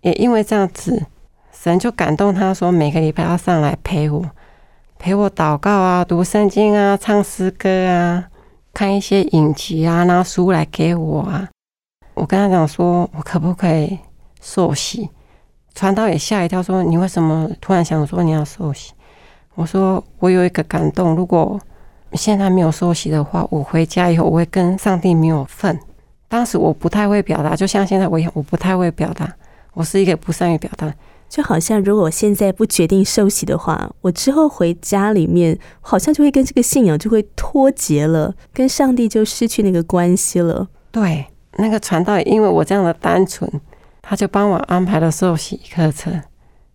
[0.00, 1.04] 也因为这样子，
[1.52, 4.24] 神就感动他说，每个礼拜要上来陪我，
[5.00, 8.28] 陪我祷告啊，读圣经啊，唱诗歌啊，
[8.74, 11.48] 看一些影集啊，拿书来给我啊。
[12.12, 13.98] 我跟他讲说，我可不可以
[14.42, 15.08] 受洗？
[15.74, 18.92] 传道也吓一跳，说你为什么突然想说你要受洗？
[19.54, 21.58] 我说我有一个感动，如果
[22.12, 25.80] 现在没有受洗的话，我回家以后我会跟上帝没有份。
[26.28, 29.32] 当时我不太会表达，就像现在我一样，我不太会表达，
[29.72, 30.92] 我是一个不善于表达。
[31.30, 40.66] 就好像如果我现在不决定受洗的话，我之后回家里面好像就会跟这个信仰就会脱节了，跟上帝就失去那个关系了。
[40.90, 41.24] 对，
[41.56, 43.48] 那个传道，因为我这样的单纯，
[44.02, 46.20] 他就帮我安排了受洗课程，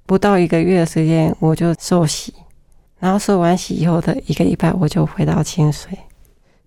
[0.06, 2.34] 不到一个月的时间我就受洗。
[2.98, 5.90] 然后受完洗以后的一个礼拜，我就回到清水。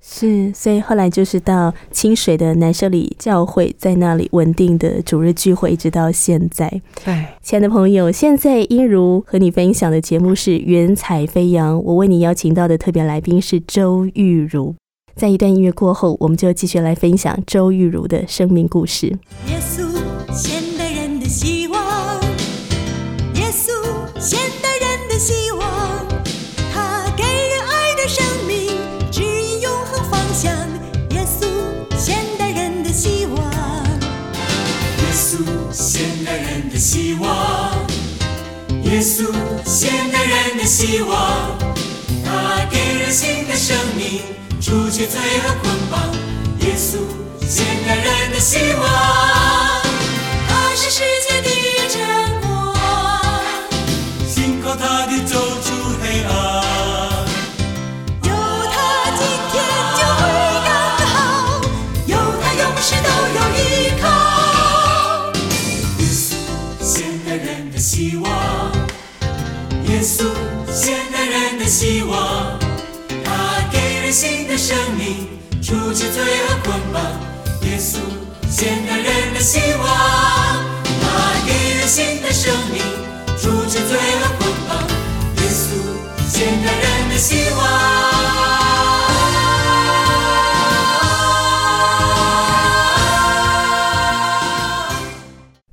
[0.00, 6.68] 是，所以后来就是到清水的南舍里教会，在那里稳定的主日聚会，一直到现在。
[7.04, 14.74] 对，亲爱的朋友，现在英如和你分享的节目是《云彩飞扬》，我为你邀请到的特别来宾是周玉如。
[15.14, 19.08] 在一段音乐过后，我们就继续来分享周玉如的生命故事。
[19.48, 19.82] 耶稣，
[20.32, 21.57] 现代人的希
[38.90, 39.30] 耶稣，
[39.66, 41.58] 现代人的希望。
[42.24, 44.22] 他给人新的生命，
[44.62, 46.00] 除去罪恶捆绑。
[46.60, 46.96] 耶稣，
[47.46, 48.88] 现代人的希望。
[50.48, 51.47] 他是世界的
[70.08, 70.24] 稣，
[70.72, 72.58] 现代人的希望。
[73.22, 75.28] 他给人新的生命，
[75.62, 77.02] 除去罪恶捆绑。
[77.68, 77.98] 耶稣，
[78.50, 79.86] 现代人的希望。
[81.02, 81.06] 他
[81.46, 82.82] 给人新的生命，
[83.36, 83.78] 除去。
[83.86, 84.70] 罪恶捆绑。
[85.36, 85.76] 耶稣，
[86.32, 88.57] 现代人的希望。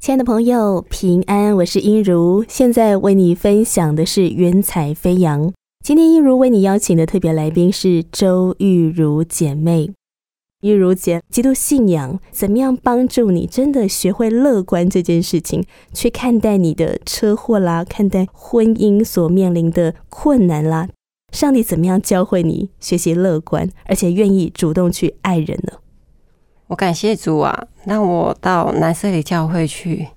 [0.05, 2.45] 亲爱的朋友，平安，我是音如。
[2.47, 5.51] 现在为你分享的是云彩飞扬。
[5.83, 9.89] 今天音如为你邀请的特别来宾是周玉如姐妹。
[10.61, 20.87] 玉如姐，基督信仰怎么样帮助你真的学会乐观这件事情，去看待你的车祸啦，看待婚姻所面临的困难啦？
[21.31, 25.79] 上帝怎么样教会你学习乐观，而且愿意主动去爱人呢？
[26.67, 30.07] 我感谢主啊，让我到南色里教会去，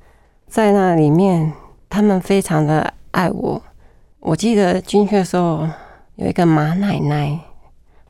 [0.46, 1.52] 在那里面，
[1.90, 3.62] 他们非常的爱我。
[4.20, 5.68] 我记得进去的时候，
[6.14, 7.38] 有一个马奶奶，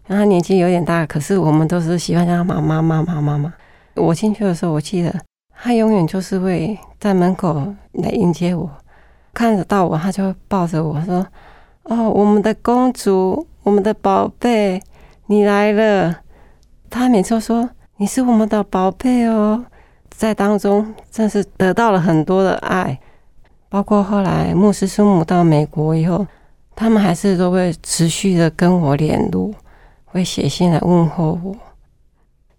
[0.06, 3.52] 她年纪有点大，可是我们都是喜欢叫她妈妈、妈妈、妈妈。
[3.96, 5.12] 我进去的时候，我记得
[5.60, 8.70] 她永远就是会在门口来迎接我，
[9.34, 11.26] 看得到我，她就抱着我说
[11.82, 14.80] ：“哦，我们的公主，我们的宝贝，
[15.26, 16.20] 你来了。”
[16.88, 17.68] 她每次都说。
[18.00, 19.64] 你是我们的宝贝哦，
[20.08, 22.96] 在当中真是得到了很多的爱，
[23.68, 26.24] 包括后来牧师师母到美国以后，
[26.76, 29.50] 他们还是都会持续的跟我联络，
[30.04, 31.52] 会写信来问候我。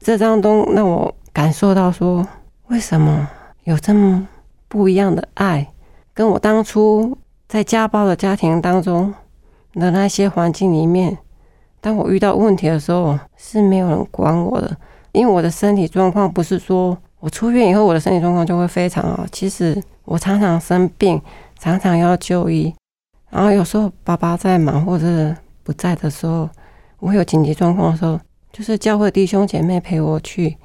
[0.01, 2.27] 这当中让我感受到说，
[2.67, 3.25] 为什么
[3.63, 4.27] 有这么
[4.67, 5.65] 不一样的爱，
[6.13, 9.13] 跟我当初在家暴的家庭当中
[9.75, 11.17] 的那些环境里面，
[11.79, 14.75] 当我遇到问题的时候，是没有人管我的。
[15.11, 21.21] 因为我的身体状况不是说我出院以后我的身体状况就会非常好，其实我常常生病，
[21.57, 22.73] 常常要就医，
[23.29, 26.49] 然后有时候爸爸在忙或者不在的时候，
[26.99, 28.19] 我有紧急状况的时候，
[28.53, 30.55] 就是教会弟兄姐妹陪我去，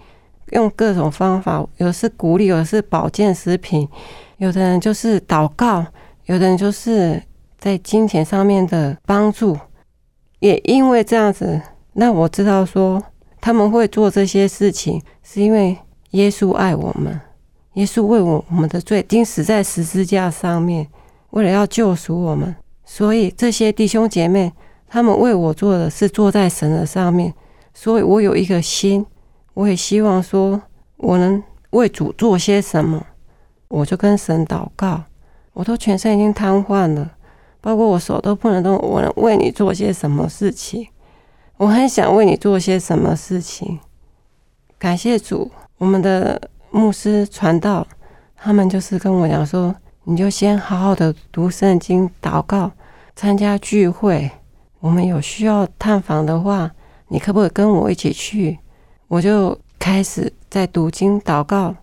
[0.53, 3.89] 用各种方法，有的是鼓励，有的是保健食品，
[4.37, 5.85] 有的人就是祷告，
[6.27, 7.21] 有的人就是
[7.59, 9.59] 在金钱上面的帮助，
[10.39, 11.61] 也因为这样子，
[11.95, 13.03] 那我知道说。
[13.45, 15.77] 他们会做这些事情，是因为
[16.13, 17.21] 耶稣爱我们，
[17.75, 20.89] 耶稣为我我们的罪钉死在十字架上面，
[21.29, 22.57] 为了要救赎我们。
[22.87, 24.51] 所以这些弟兄姐妹，
[24.89, 27.35] 他们为我做的是坐在神的上面。
[27.75, 29.05] 所以我有一个心，
[29.53, 30.63] 我也希望说，
[30.97, 33.07] 我能为主做些什么。
[33.69, 35.03] 我就跟神祷告，
[35.53, 37.13] 我都全身已经瘫痪了，
[37.61, 40.89] 包括我手都不能动，我能为你做些什么事情？
[41.57, 43.79] 我很想为你做些什么事情，
[44.77, 47.87] 感谢主，我们的牧师传道，
[48.35, 52.73] 他们就是跟我讲说，你就先好好的读圣经、祷告、
[53.15, 54.29] 参加聚会。
[54.81, 56.73] 我们有需要探访的话，
[57.09, 58.59] 你可不可以跟我一起去？
[59.07, 61.77] 我就开始在读经、祷告、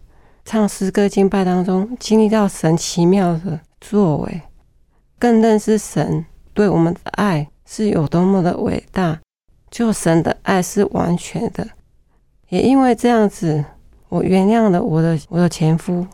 [0.43, 4.41] 唱诗歌、敬拜当中，经历到神奇妙的作为，
[5.17, 9.17] 更认识神对我们的爱是有多么的伟大。
[9.71, 11.65] 就神的爱是完全的，
[12.49, 13.63] 也因为这样子，
[14.09, 16.05] 我原谅了我的我的前夫。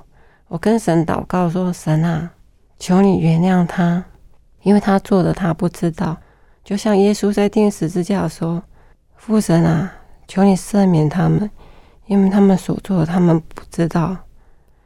[0.48, 2.32] 我跟神祷告说：“神啊，
[2.78, 4.06] 求你原谅他，
[4.62, 6.16] 因为他做的他不知道。
[6.64, 8.62] 就像耶稣在钉十字架说
[9.18, 9.92] ：‘父神啊，
[10.28, 11.50] 求你赦免他们，
[12.06, 14.16] 因为他们所做的他们不知道。’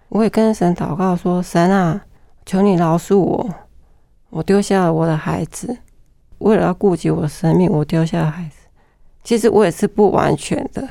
[0.07, 2.01] 我也跟神祷告说：‘神啊，
[2.45, 3.53] 求你饶恕我，
[4.29, 5.77] 我丢下了我的孩子，
[6.39, 8.60] 为了要顾及我的生命，我丢下了孩子。’
[9.23, 10.87] 其实我也是不完全的。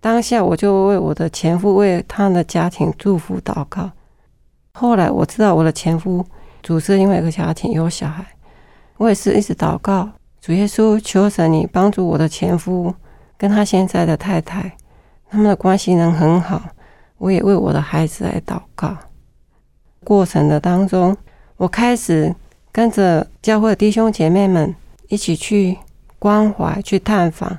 [0.00, 3.90] 当下我就为我的前夫、为他的家庭祝福祷告。
[4.74, 6.24] 后来我知道我的前夫
[6.62, 8.24] 主是因为一个家庭有小孩，
[8.96, 10.08] 我也是一直祷告
[10.40, 12.92] 主耶稣，求神你帮助我的前夫
[13.36, 14.72] 跟他现在的太太，
[15.30, 16.60] 他们的关系能很好。
[17.18, 18.96] 我也为我的孩子来祷告。
[20.02, 21.16] 过程的当中，
[21.56, 22.34] 我开始
[22.72, 24.74] 跟着教会弟兄姐妹们
[25.06, 25.78] 一起去。
[26.22, 27.58] 关怀去探访，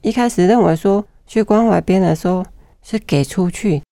[0.00, 2.42] 一开始认为说去关怀别人的时候
[2.82, 3.82] 是给出去，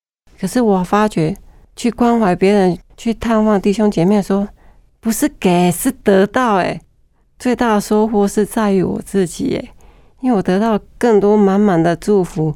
[0.40, 1.36] 可是我发觉
[1.76, 4.48] 去关怀别人、去探望弟兄姐妹的时候，
[4.98, 6.54] 不是给，是得到。
[6.54, 6.80] 哎，
[7.38, 9.74] 最大的收获是在于我自己，哎，
[10.22, 12.54] 因为我得到更多满满的祝福，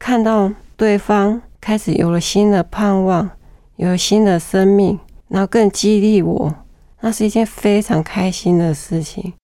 [0.00, 3.30] 看到对方开始有了新的盼望，
[3.76, 6.52] 有了新的生命，然后更激励我，
[7.02, 9.34] 那是一件非常开心的事情。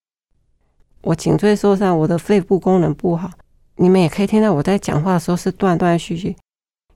[1.05, 3.29] 我颈椎受伤，我的肺部功能不好。
[3.75, 6.35] 你们也可以听到我在讲话的时候是断断续续。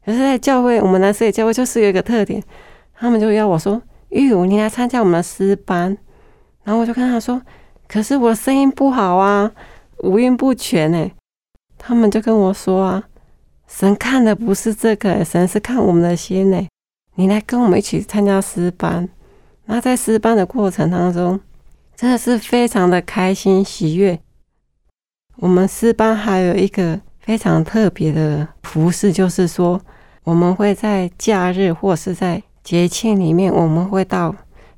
[0.03, 2.41] 可是，在教会，我们男生的教会就是有一个特点，
[2.95, 3.79] 他们就要我说
[4.09, 5.95] ：“玉如，你来参加我们的诗班。”
[6.65, 7.39] 然后我就跟他说
[7.87, 9.51] ：“可是我的声音不好啊，
[9.99, 11.11] 五音不全呢。”
[11.77, 13.03] 他们就跟我说：“啊，
[13.67, 16.67] 神看的不是这个，神是看我们的心呢。
[17.13, 19.07] 你来跟我们一起参加诗班，
[19.65, 21.39] 那在诗班的过程当中，
[21.99, 24.17] 真的是非常的开心喜悦。
[25.35, 29.81] 我们诗班还有一个非常特别的服饰，就是说
[30.23, 34.33] 我们会在假日或是在节庆里面，我们会到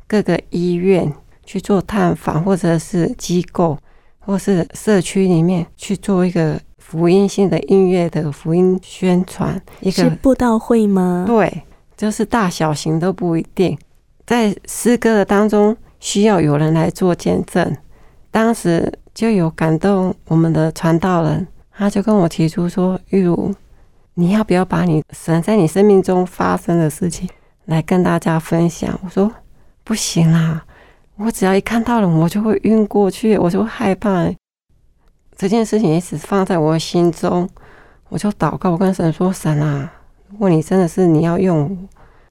[0.08, 1.14] 各个医院
[1.46, 3.78] 去做探访，或者是机构，
[4.18, 9.62] 或是社区里面去做一个福音性的音乐的福音宣传。
[9.82, 11.26] 一是个布道会吗？
[11.28, 11.62] 对，
[11.96, 13.78] 就是大小型都不一定。
[14.26, 17.78] 在诗歌的当中，需要有人来做见证。
[18.30, 23.54] 当时就有感动我们的传道人，他就跟我提出说：“玉如，
[24.16, 27.30] 你要不要把你神在你生命中发生的事情
[27.66, 29.32] 来跟大家分享？”我说
[29.84, 30.66] ：“不行啊，
[31.18, 34.30] 我只要一看到人，我就会晕过去，我就会害怕。
[35.38, 37.50] 这件事情一直放在我的心中，
[38.10, 39.92] 我就祷告，我跟神说：神啊，
[40.30, 41.88] 如果你真的是你要用，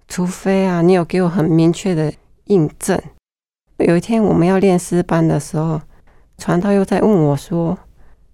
[0.09, 2.13] 除非啊，你有给我很明确的
[2.45, 2.99] 印证。
[3.85, 5.81] 有一天我们要练诗班的时候，
[6.39, 7.77] 传道又在问我说：“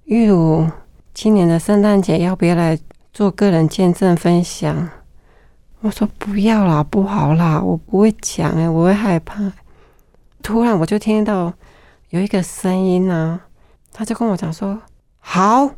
[0.04, 0.68] 玉如，
[1.14, 2.78] 今年的圣诞节要不要来
[3.12, 4.88] 做个人见证分享？”
[5.80, 9.52] 我说：“不要啦，不好啦，我不会讲哎、我会害怕。”
[10.42, 11.52] 突然我就听到
[12.10, 13.40] 有一个声音啊，
[13.92, 14.80] 他就跟我讲说
[15.18, 15.70] ：“好。”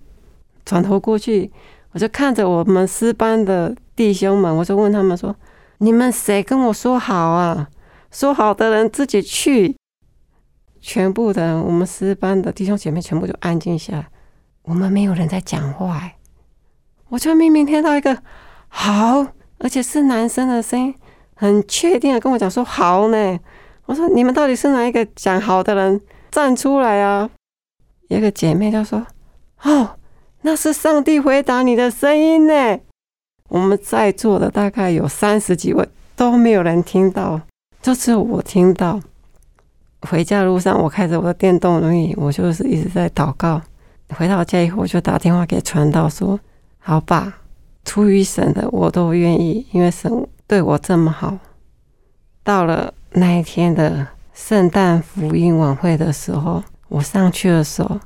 [0.65, 1.51] 转头过去，
[1.93, 5.35] 我就看着我们诗班的弟兄们，我就问他们说
[5.79, 7.67] ：“你们谁跟我说好啊？
[8.11, 9.77] 说好的人自己去。”
[10.81, 14.07] 全部的，我们诗班的弟兄姐妹全部就安静下来，
[14.63, 16.13] 我们没有人在讲话、
[17.09, 18.23] 我就明明听到一个
[18.69, 19.27] “好”，
[19.59, 20.95] 而且是男生的声音，
[21.35, 23.39] 很确定的跟我讲说“好”呢。
[23.87, 26.01] 我说：“你们到底是哪一个讲好的人？
[26.31, 27.29] 站出来啊！”
[28.09, 29.07] 一个姐妹就说
[29.63, 29.97] ：“哦。”
[30.43, 32.79] 那是上帝回答你的声音呢。
[33.49, 37.41] 我们在座的大概有三十几位都没有人听到，
[37.89, 39.01] 就只有我听到。
[40.03, 43.63] 回家路上，我开着我的电动轮椅，我就是一直在祷告。
[44.11, 46.39] 回到家以后，我就打电话给传道说
[46.79, 47.39] ：“好吧，
[47.87, 50.13] 出于神的，我都愿意，因为神
[50.47, 51.39] 对我这么好。”
[52.45, 57.99] 到了那一天的圣诞福音晚会的时候，我上去的时候。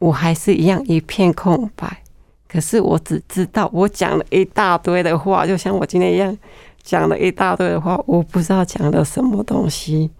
[0.00, 2.02] 我还是一样一片空白，
[2.48, 6.36] 可是我只知道我讲了一大堆的话，就像我今天一样
[6.82, 10.10] 讲了一大堆的话，我不知道讲了什么东西，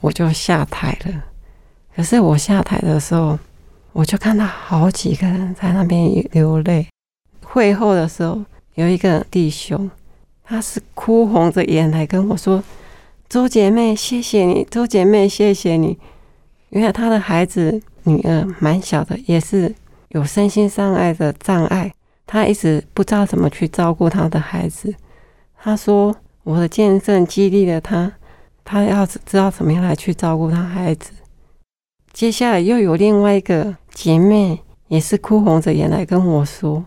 [0.00, 1.24] 我就下台了。
[1.94, 3.38] 可是我下台的时候，
[3.92, 6.86] 我就看到好几个人在那边流泪。
[7.42, 8.40] 会后的时候，
[8.74, 9.90] 有一个弟兄，
[10.44, 12.62] 他是哭红着眼来跟我说
[13.28, 15.98] ：“周姐妹，谢谢你，周姐妹，谢谢你。”
[16.70, 17.80] 原来他的孩子。
[18.04, 19.74] 女儿蛮小的，也是
[20.10, 21.92] 有身心障碍的障碍，
[22.26, 24.94] 她一直不知道怎么去照顾他的孩子。
[25.68, 28.10] 他说：“我的见证激励了他，
[28.64, 31.12] 他要知道怎么样来去照顾他孩子。”
[32.10, 36.82] 接下来又有另外一个姐妹，也是哭红着眼来跟我说。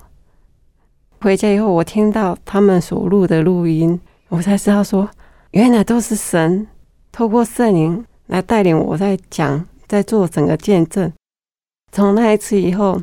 [1.19, 5.07] 回家以后，我听到他们所录的录音，我才知道说，
[5.51, 6.65] 原来都是神
[7.11, 9.63] 透过圣灵来带领我在讲。
[9.88, 11.11] 在做整个见证，
[11.91, 12.99] 从那一次以后，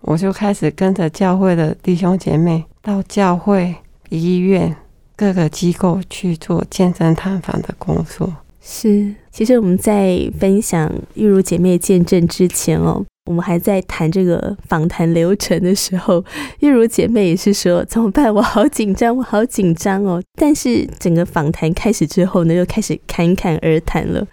[0.00, 3.76] 我就开始跟着教会的弟兄姐妹到教会、
[4.08, 4.74] 医院
[5.16, 8.32] 各个机构去做健身探访的工作。
[8.60, 16.24] 是，其实我们在分享玉如姐妹见证之前哦，我们还在谈这个访谈流程的时候，
[16.60, 18.32] 玉如姐妹也是说怎么办？
[18.32, 20.22] 我好紧张，我好紧张哦。
[20.36, 24.24] 但是整个访谈开始之后呢，又开始侃侃而谈了。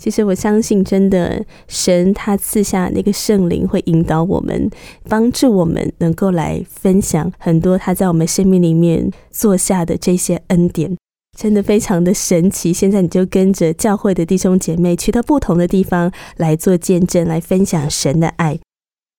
[0.00, 4.70] 其实我相信，真的神他赐下那个圣灵，会引导我们，
[5.06, 10.96] 帮助我们能够来分享很多他在我们生命里面做下的这些恩典，
[11.38, 12.72] 真的非常的神奇。
[12.72, 18.58] 现在你就跟着教会的弟兄姐妹去到不同的地方来做见证，来分享神的爱。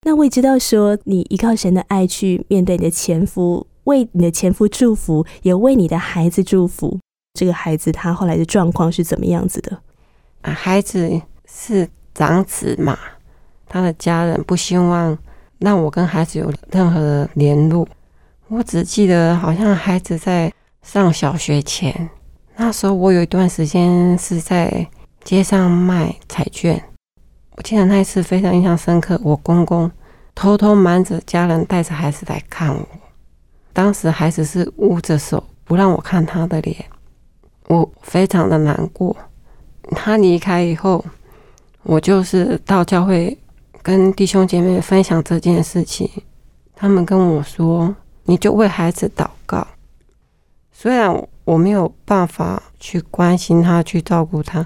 [0.03, 6.97] 那我也知道说，你依靠神的爱去面对你的前夫，为你的前夫祝福，也为你的孩子祝福。
[7.39, 9.79] 这个孩子他后来的状况是怎么样子的？
[10.41, 12.97] 啊，孩子是长子嘛，
[13.67, 15.17] 他的家人不希望
[15.59, 17.87] 让我跟孩子有任何的联络。
[18.47, 22.09] 我只记得好像孩子在上小学前，
[22.57, 24.85] 那时候我有一段时间是在
[25.23, 26.83] 街上卖彩券。
[27.55, 29.89] 我记得那一次非常印象深刻，我公公
[30.33, 32.87] 偷偷瞒着家人带着孩子来看我，
[33.71, 36.83] 当时孩子是捂着手不让我看他的脸，
[37.67, 39.15] 我非常的难过。
[39.91, 41.03] 他离开以后，
[41.83, 43.37] 我就是到教会
[43.81, 46.09] 跟弟兄姐妹分享这件事情。
[46.75, 49.67] 他们跟我说：“你就为孩子祷告。”
[50.73, 54.65] 虽然我没有办法去关心他、去照顾他，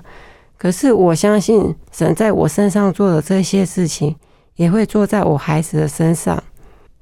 [0.58, 4.16] 可是我相信神在我身上做的这些事情，
[4.56, 6.42] 也会做在我孩子的身上。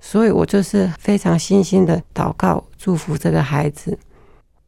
[0.01, 3.97] 所以我就是非常信心的祷告，祝福这个孩子。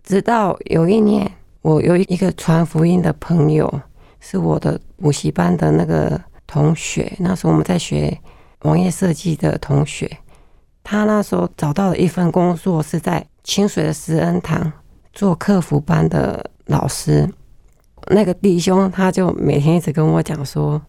[0.04, 1.32] 直到有一年，
[1.66, 3.82] 我有一个传福音的朋友，
[4.20, 7.12] 是我的补习班的那个同学。
[7.18, 8.16] 那时候我们在学
[8.62, 10.20] 网页设计的同学，
[10.84, 14.72] 他那时候找到了一份工作，是在清水的石恩堂
[15.12, 17.28] 做客服班的老师。
[18.12, 20.80] 那个弟兄他就每天一直跟我讲说：“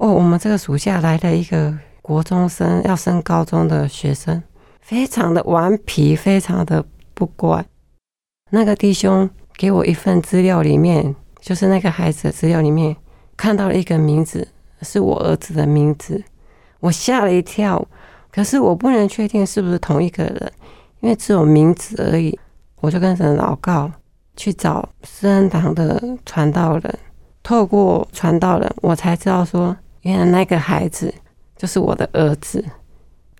[0.00, 1.72] 哦，我们这个暑假来了一个。”
[2.02, 4.42] 国中生要升高中的学生，
[4.82, 7.64] 非常的顽皮，非常的不乖。
[8.50, 12.96] 那个弟兄给我一份资料，里面就是那个孩子的资料里面
[13.36, 14.46] 看到了一个名字，
[14.82, 16.22] 是我儿子的名字，
[16.80, 17.86] 我吓了一跳。
[18.30, 20.52] 可是我不能确定是不是同一个人，
[21.00, 22.38] 因为只有名字而已。
[22.80, 23.90] 我就跟神祷告，
[24.36, 26.98] 去找施恩堂的传道人，
[27.42, 31.12] 透过传道人，我才知道说，原来那个孩子。
[31.56, 32.62] 就是我的儿子，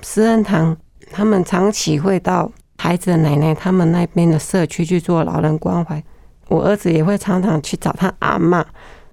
[0.01, 0.75] 施恩堂
[1.11, 6.03] 他们长期会到孩子的奶奶他们那边的社区去做老人关怀。
[6.49, 8.64] 我儿子也会常常去找他阿妈，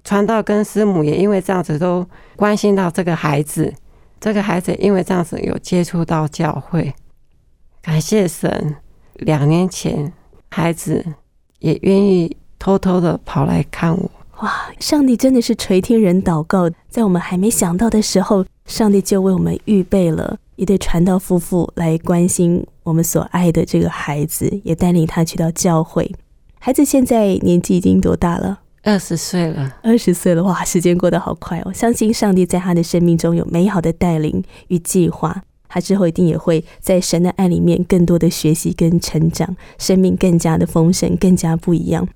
[0.04, 2.06] 传道跟师母也因为这样子都
[2.36, 3.72] 关心到这个孩子，
[4.20, 6.94] 这个孩子因为这样子有接触到教会，
[7.80, 8.76] 感谢神。
[9.14, 10.12] 两年前，
[10.50, 11.04] 孩子
[11.60, 14.10] 也愿意偷偷的跑来看我。
[14.40, 14.52] 哇！
[14.80, 18.44] 上帝真的是垂听人祷告，在我们还没想到的时候。
[18.64, 26.14] 上帝就为我们预备了一对传道夫妇来关心我们所爱的这个孩子，也带领他去到教会。
[26.58, 28.60] 孩子现在年纪已经多大了？
[28.82, 29.76] 二十岁了。
[29.82, 31.72] 二十岁了，哇，时间过得好快哦！
[31.72, 42.06] 相信上帝在他的生命中有美好的带领与计划，他之后一定也会在神的爱里面更多的学习跟成长，生命更加的丰盛，更加不一样。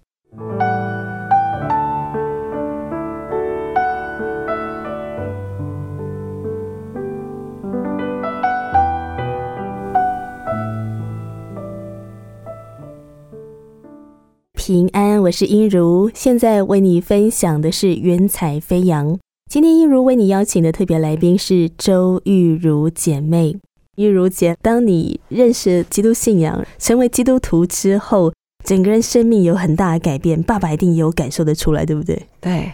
[14.66, 19.16] 平安，我是音如，现在为你分享的是云彩飞扬。
[19.48, 23.56] 今天音如为你邀请的特别来宾是周玉如姐妹。
[23.94, 28.32] 玉如姐，当你认识基督信仰，成为基督徒之后，
[28.64, 32.20] 整个人生命有很大的改变，爸爸一定有感受得出来，对不对？
[32.40, 32.72] 对，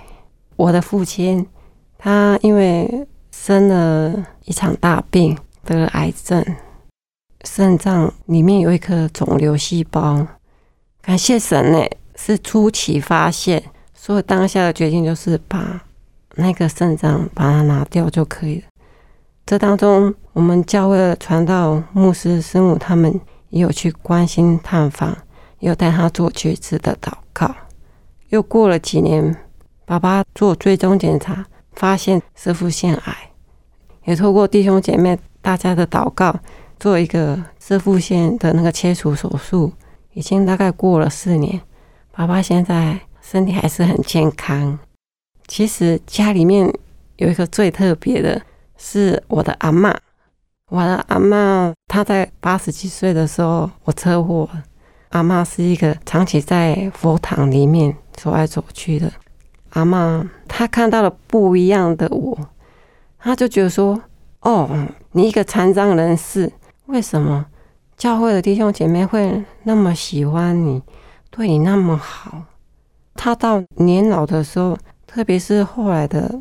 [0.56, 1.46] 我的父亲
[1.98, 5.36] 他因为生了一场大病，
[5.66, 6.42] 得了癌症，
[7.44, 10.26] 肾脏里面有一颗肿瘤细胞。
[11.02, 11.84] 感谢神呢，
[12.14, 13.60] 是初期发现，
[13.92, 15.82] 所以当下的决定就是把
[16.36, 18.64] 那个肾脏把它拿掉就可以了。
[19.44, 25.10] 这当中，我们教会的传道牧师师母他们也有去关心探访，
[25.58, 27.52] 也有带他做绝子的祷告。
[28.28, 29.36] 又过了几年，
[29.84, 33.16] 爸爸做追踪检查，发现是腹腺癌，
[34.04, 36.38] 也透过弟兄姐妹大家的祷告，
[36.78, 39.72] 做一个射腹腺的那个切除手术。
[40.14, 41.60] 已经大概过了四年，
[42.10, 44.78] 爸爸现在身体还是很健康。
[45.46, 46.72] 其实家里面
[47.16, 48.40] 有一个最特别的，
[48.76, 49.94] 是我的阿妈。
[50.68, 54.48] 我的阿妈她在八十几岁的时候，我车祸。
[55.10, 59.12] 阿妈是一个长期在佛堂里面走来走去的
[59.70, 62.48] 阿妈，她看到了不一样的我，
[63.18, 64.00] 她就觉得说
[64.40, 66.50] ：“哦，你一个残障人士，
[66.86, 67.44] 为什么？”
[67.96, 70.82] 教会的弟兄姐妹会那么喜欢你，
[71.30, 72.42] 对你那么好。
[73.14, 74.76] 他到年老的时候，
[75.06, 76.40] 特别是后来的，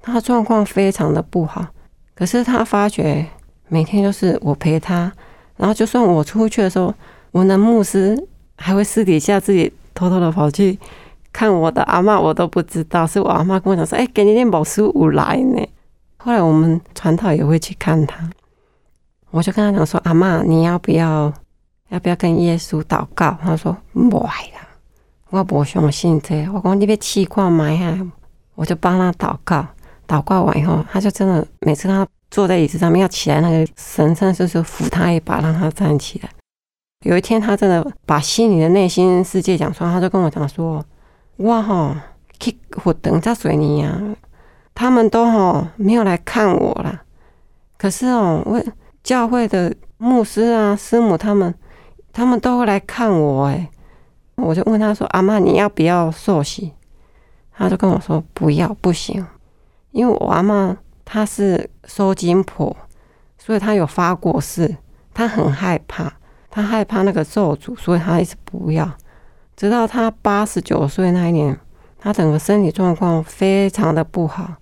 [0.00, 1.66] 他状况非常的不好。
[2.14, 3.26] 可是他发觉
[3.68, 5.12] 每天都是我陪他，
[5.56, 6.94] 然后就算我出去的时候，
[7.32, 8.16] 我的牧师
[8.56, 10.78] 还会私底下自己偷偷的跑去
[11.32, 13.04] 看我的阿妈，我都不知道。
[13.04, 15.60] 是我阿妈跟我讲说：“哎，给你念宝书五来呢。”
[16.16, 18.30] 后来我们传道也会去看他。
[19.34, 21.32] 我就跟他讲说：“阿妈，你要不要
[21.88, 24.30] 要不要跟耶稣祷告？”他说：“不啦，
[25.30, 27.98] 我不相信这。”我讲：“你别气挂埋啊！”
[28.54, 29.66] 我就帮他祷告，
[30.06, 36.30] 祷告完以后，他就真的每次他坐在椅子上面要起来，那个神圣就是扶他一把，让他站起来。
[37.04, 40.80] 有一天，他真的把心里的内心世界讲出来，他就跟我讲说
[41.42, 42.00] ：“哇哈，
[42.38, 44.00] 去活等在水泥啊，
[44.72, 47.02] 他们都哈没有来看我了。
[47.76, 48.62] 可是哦，我。”
[49.04, 51.54] 教会的牧师啊、师母他们，
[52.12, 53.70] 他们都会来看我哎，
[54.36, 56.72] 我就问他说：“阿妈，你要不要受洗？”
[57.56, 59.24] 他就跟我说：“不要，不行，
[59.92, 62.74] 因为我阿妈她是收金婆，
[63.38, 64.76] 所以她有发过誓，
[65.12, 66.10] 她很害怕，
[66.50, 68.90] 她害怕那个咒诅，所以她一直不要。
[69.54, 71.56] 直到她八十九岁那一年，
[71.98, 74.54] 她整个身体状况非常的不好。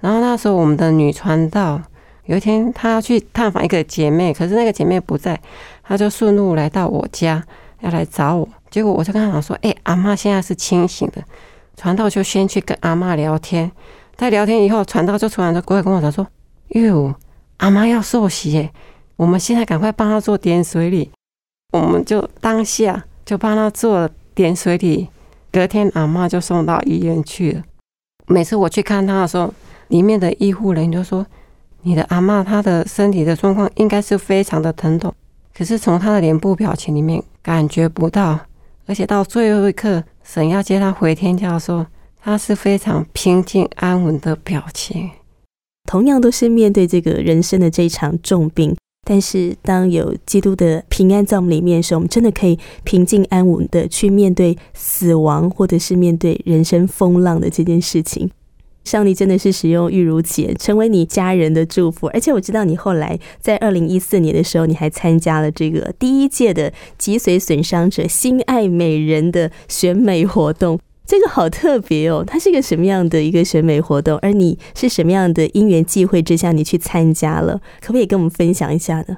[0.00, 1.82] 然后那时候我们的女传道
[2.28, 5.40] 有一天，她要去探访一个姐妹，可是那个姐妹不在，
[5.82, 7.42] 她就顺路来到我家
[7.80, 8.46] 要来找我。
[8.70, 11.24] 结果我就跟他讲说：“哎、阿妈现在是清醒的。”
[11.74, 13.72] 传道就先去跟阿妈聊天，
[14.14, 16.26] 在聊天以后，传道就突然就过来跟我讲说
[16.76, 17.14] ：“哟，
[17.56, 18.70] 阿妈要受洗耶，
[19.16, 21.10] 我们现在赶快帮她做点水礼。”
[21.72, 25.08] 我们就当下就帮她做了点水礼，
[25.50, 27.62] 隔天阿妈就送到医院去了。
[28.26, 29.54] 每次我去看她的时候，
[29.88, 31.26] 里面的医护人员就说
[31.82, 35.14] ：“你的阿嬷她的身体的状况应该是非常的疼痛，
[35.56, 38.38] 可是从她的脸部表情里面感觉不到，
[38.86, 41.86] 而且到最后一刻，神要接她回天家的时候，
[42.20, 45.10] 她是非常平静安稳的表情。
[45.84, 48.76] 同样都是面对这个人生的这一场重病，
[49.06, 58.30] 但是当有基督的平安在我们里面的时候，我们真的可以平静安稳的去面对死亡，或者是面对人生风浪的这件事情。
[58.88, 70.80] 上帝真的是使用玉如姐成为你家人的祝福，而且我知道你后来在二零一四年的时候，你还参加了这个第一届的脊髓损伤者心爱美人的选美活动。
[71.06, 74.18] 这个好特别哦，它是一个什么样的一个选美活动？
[74.18, 77.60] 而你是什么样的因缘际会之下你去参加了？
[77.80, 79.16] 可不可以跟我们分享一下呢？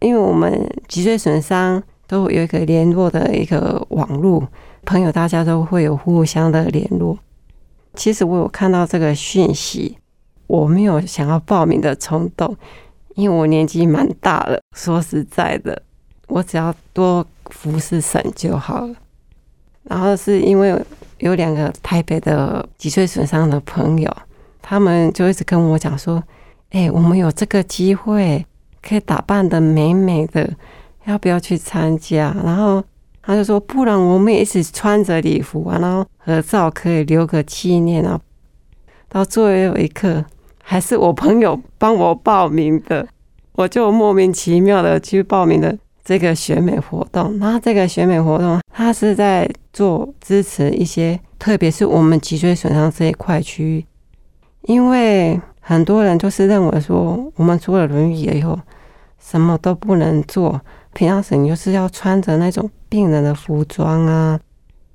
[0.00, 4.48] 因为我们脊髓损伤都有一个联络的一个网络，
[4.86, 7.18] 朋友大家都会有互相的联络。
[7.94, 9.98] 其实我有看到这个讯息，
[10.46, 12.56] 我没有想要报名的冲动，
[13.14, 14.60] 因为我年纪蛮大了。
[14.76, 15.82] 说实在的，
[16.28, 18.94] 我只要多服侍神就好了。
[19.84, 20.78] 然后是因为
[21.18, 24.16] 有两个台北的脊椎损伤的朋友，
[24.62, 26.22] 他们就一直跟我讲说
[26.70, 28.44] ：“哎、我们有这个机会，
[28.80, 30.48] 可以打扮的美美的，
[31.06, 32.84] 要不要去参加？”然后
[33.30, 38.20] 他就说：“不然我们一起穿着礼服啊，然后合照可以留个纪念啊。”
[39.08, 40.24] 到最后一刻，
[40.64, 43.06] 还是我朋友帮我报名的，
[43.52, 45.72] 我就莫名其妙的去报名了
[46.04, 47.38] 这个选美活动。
[47.38, 53.86] 那这个选美活动，它是在做支持一些，特别是我们脊椎损伤这一块区域，
[54.62, 58.58] 因为很多人就是认为说，我们除了轮椅以后，
[59.20, 60.60] 什么都不能做。
[60.92, 64.38] 平常时你就是要穿着那种病人的服装啊，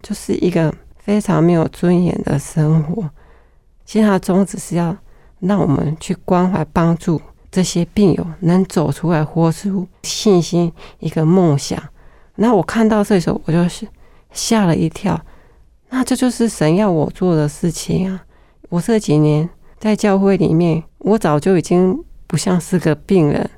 [0.01, 3.09] 就是一个非常没有尊严的生活。
[3.85, 4.95] 其实他的宗旨是要
[5.39, 7.21] 让我们去关怀、帮助
[7.51, 11.81] 这些病友能走出来，活出信心，一个梦想。
[12.35, 13.87] 那我看到这时候，我就是
[14.31, 15.19] 吓了一跳。
[15.89, 18.25] 那这就是神要我做的事情啊！
[18.67, 23.49] 我这几年在教会里面，我早就已经不像是个病人。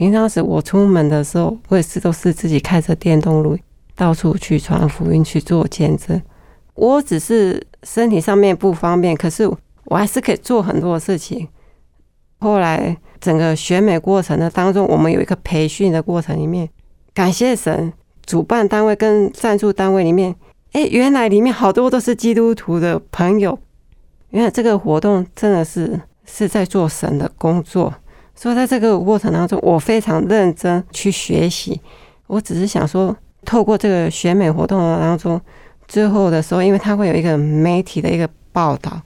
[0.00, 3.54] 平常时我出门的时候，我也是都是自己开着电动路
[3.94, 6.18] 到处去传福音、去做见证。
[6.72, 9.46] 我只是身体上面不方便，可是
[9.84, 11.46] 我还是可以做很多事情。
[12.38, 16.66] 后来整个选美过程的当中，我们有一个培训的过程里面，
[17.12, 17.92] 感谢神，
[18.24, 20.34] 主办单位跟赞助单位里面，
[20.72, 23.58] 哎，原来里面好多都是基督徒的朋友。
[24.30, 27.92] 原来这个活动真的是是在做神的工作，
[28.40, 31.78] 所以在这个过程当中，我非常认真去学习。
[32.26, 33.14] 我只是想说，
[33.44, 35.38] 透过这个选美活动当中，
[35.86, 38.98] 最后的时候，因为它会有一个媒体的一个报道，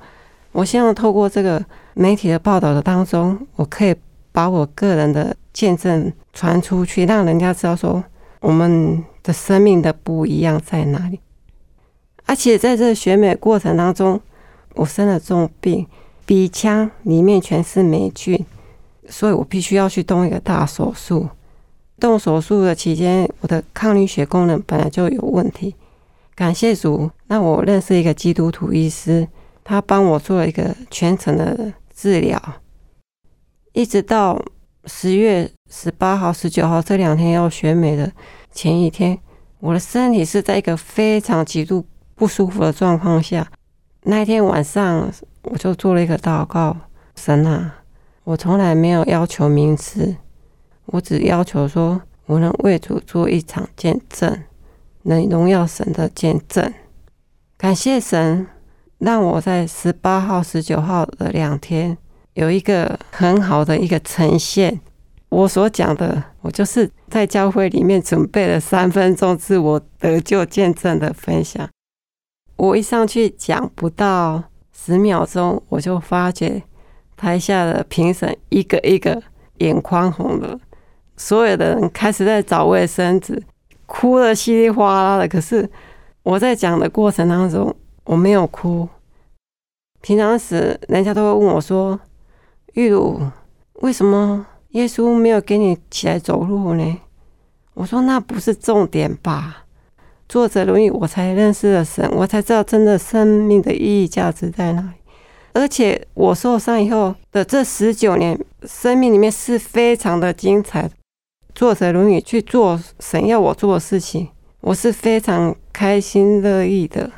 [0.53, 1.61] 我希望透过这个
[1.95, 3.93] 媒体的报道的当中，我可以
[4.31, 8.05] 把我个人的见证传出去，让人家知道说
[8.39, 11.19] 我们的生命的不一样在哪里。
[12.25, 14.21] 而且在这个选美过程当中，
[14.75, 15.85] 我生了重病，
[16.25, 18.47] 鼻腔里面全是霉菌，
[19.09, 21.29] 所以我必须要去动一个大手术。
[22.01, 25.75] 动手术的期间，我的抗凝血功能本来就有问题。
[26.35, 29.29] 感谢主，让我认识一个基督徒医师，
[29.63, 32.43] 他帮我做了一个全程的治疗，
[33.73, 34.43] 一直到
[34.87, 38.11] 十月十八号、十九号这两天要选美的
[38.51, 39.17] 前一天，
[39.61, 41.87] 我的身体是在一个非常极度
[42.17, 43.47] 不舒服的状况下。
[44.03, 45.09] 那一天晚上，
[45.45, 46.77] 我就做了一个祷告：
[47.15, 47.77] 神啊，
[48.25, 50.17] 我从来没有要求名次，
[50.87, 54.43] 我只要求说我能为主做一场见证。
[55.07, 56.73] 能荣耀神的见证，
[57.59, 58.47] 感谢神，
[58.97, 61.99] 让我在十八号、十九号的两天
[62.33, 64.81] 有一个很好的一个呈现。
[65.29, 71.69] 我所讲的，我就是在教会里面准备了三分钟自我得救见证的分享。
[72.57, 76.63] 我一上去讲不到十秒钟，我就发觉
[77.25, 79.23] 台下的评审一个一个
[79.61, 80.61] 眼眶红了，
[81.17, 83.43] 所有的人开始在找卫生纸，
[83.87, 85.27] 哭的稀里哗啦的。
[85.27, 85.67] 可是
[86.23, 88.87] 我在讲的过程当中，我没有哭。
[90.03, 91.99] 平常时人家都会问我说
[92.75, 93.19] ：“玉茹，
[93.81, 97.01] 为什么耶稣没有给你起来走路呢？”
[97.73, 99.65] 我说：“那不是重点吧？
[100.29, 105.04] 作者轮椅，我才认识了神，我才知道真的生命的意义价值在哪里。
[105.55, 110.91] 而且我受伤以后的这十九年，生命里面是非常的精彩。
[111.55, 114.29] 作者轮椅去做神要我做的事情，
[114.61, 117.11] 我是非常开心乐意的。”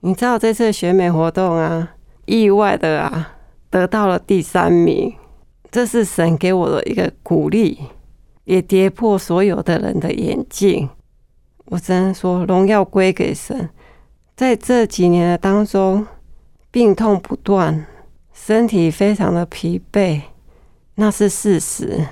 [0.00, 3.36] 你知道这次选美活动啊，意外的啊，
[3.68, 5.14] 得到了第三名，
[5.72, 7.78] 这是神给我的一个鼓励，
[8.44, 10.88] 也跌破所有的人的眼镜。
[11.64, 13.70] 我只能说，荣耀归给神。
[14.36, 16.06] 在这几年的当中，
[16.74, 17.86] 病痛不断，
[18.32, 20.22] 身体非常的疲惫，
[20.96, 22.04] 那是事实。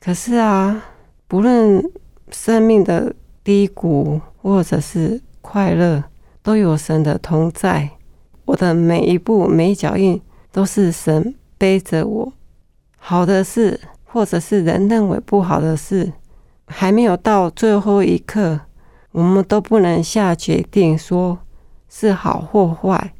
[0.00, 0.82] 可是啊，
[1.28, 1.84] 不论
[2.30, 6.04] 生命的低谷或者是快乐。
[6.42, 7.90] 都有神的同在，
[8.46, 10.18] 我的每一步每一脚印
[10.50, 12.32] 都是神背着我。
[12.96, 16.14] 好的事，或者是人认为不好的事，
[16.66, 18.60] 还没有到最后一刻，
[19.12, 21.40] 我们都不能下决定说
[21.90, 23.12] 是好或坏，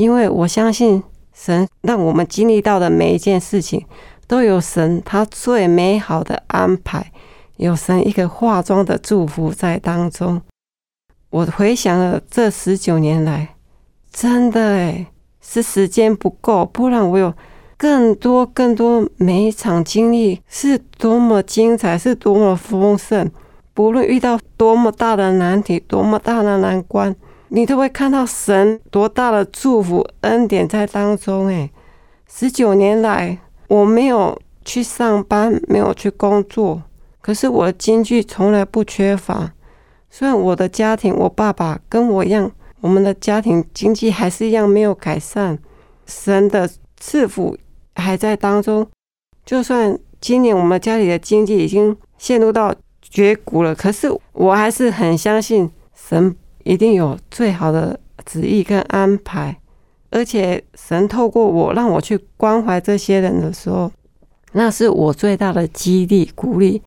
[0.00, 1.02] 因为我相信
[1.34, 3.84] 神让我们经历到的每一件事情，
[4.26, 7.12] 都有神他最美好的安排，
[7.58, 10.40] 有神一个化妆的祝福在当中。
[11.28, 13.56] 我回想了这十九年来，
[14.10, 15.06] 真的诶
[15.42, 17.34] 是时间不够，不然我有
[17.76, 23.30] 更多更多每一场经历是多么精彩，是多么丰盛。
[23.74, 27.14] 不论遇到多么大的难题，多么大的难关，
[27.52, 31.46] 你都会看到神多大的祝福恩典在当中。
[31.48, 31.70] 诶
[32.28, 33.36] 十九年来
[33.66, 36.82] 我没有去上班，没有去工作，
[37.20, 39.52] 可是我的经济从来不缺乏。
[40.08, 45.58] 虽然我的家庭，我爸爸跟我一样，我们的家庭经济还是一样没有改善，
[46.06, 47.56] 神的赐福
[47.96, 48.86] 还在当中。
[49.44, 59.56] 就算今年我们家里的经济已经陷入到绝谷了，可是我还是很相信神一定有最好的旨意跟安排。
[60.10, 63.90] 而且神透过我让我去关怀这些人的时候，
[64.52, 66.82] 那是我最大的激励鼓励。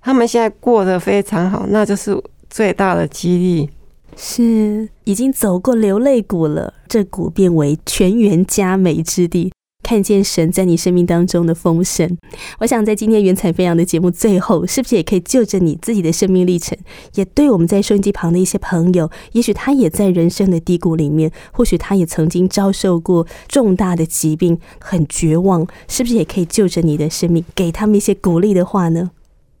[0.00, 2.20] 他们现在过得非常好，那就是。
[2.52, 3.70] 最大的激励
[4.16, 9.52] 是已经走过流泪谷了，这谷变为全员佳美之地，
[9.90, 12.16] 看见神在你生命当中的丰盛。
[12.60, 16.78] 我想在今天云彩飞扬的节目最后，是不是也可以就着你自己的生命历程，
[17.14, 29.10] 也对我们在收音机旁的一些朋友，也许他也在人生的低谷里面，或许他也曾经遭受过重大的疾病，很绝望，是不是也可以就着你的生命，给他们一些鼓励的话呢？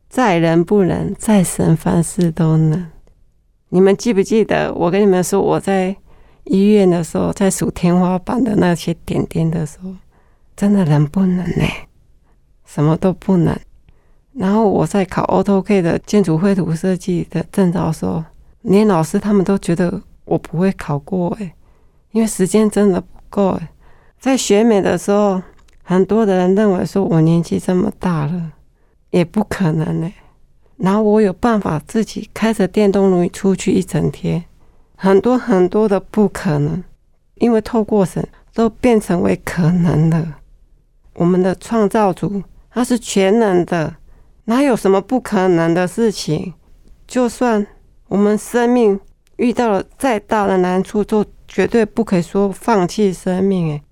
[0.08, 2.86] 在人不能，在神凡事都能。
[3.70, 5.96] 你们记不记得我跟你们说，我在
[6.44, 9.90] 医院的时候，在数天花板的那些点点的时候，
[10.60, 11.64] 真的人不能呢，
[12.66, 13.58] 什么都不能。
[14.34, 18.22] 然后我在考 AutoK 的建筑绘图设计的证照时候，
[18.60, 21.54] 连老师他们都觉得我不会考过哎，
[22.12, 23.70] 因为时间真的不够哎。
[24.18, 25.40] 在学美的时候，
[25.82, 28.52] 很多的人认为说我年纪这么大了。
[29.08, 30.12] 也不可能呢。
[30.76, 34.44] 然后我有办法自己开着电动轮椅出去一整天，
[34.94, 36.84] 很多很多的不可能，
[37.36, 40.36] 因为透过神都变成为可能了。
[41.20, 43.94] 我们的创造主他是全能的，
[44.46, 46.54] 哪有什么不可能的事情？
[47.06, 47.66] 就算
[48.08, 48.98] 我们生命
[49.36, 53.68] 遇到了再大的难处，都绝对不可以说放弃生命。
[53.68, 53.82] 诶，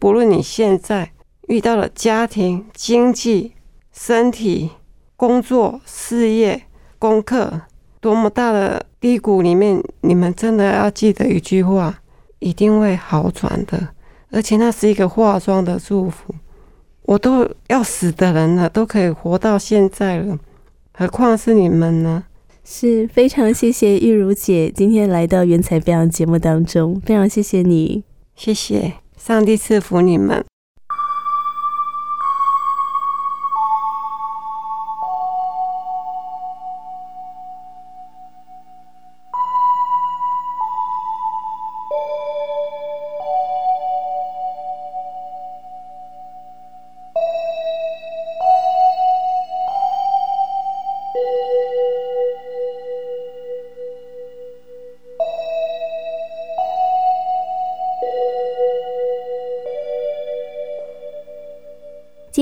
[0.00, 1.12] 不论你现在
[1.46, 3.52] 遇到了家庭、经济。
[3.94, 4.70] 身体、
[5.16, 6.62] 工作、事业、
[6.98, 7.60] 功课，
[8.00, 12.00] 多么大的低谷里面，你们真的要记得一句话：
[12.38, 13.88] 一定会好转的。
[14.30, 16.34] 而且那是一个化妆的祝福。
[17.04, 20.38] 我都要死的人了，都可以活到现在了，
[20.92, 22.24] 何况是你们呢？
[22.64, 28.04] 是非常谢谢玉茹姐今天来到《原彩飞扬》节目当中，非常谢谢你，
[28.36, 30.44] 谢谢上帝赐福你们。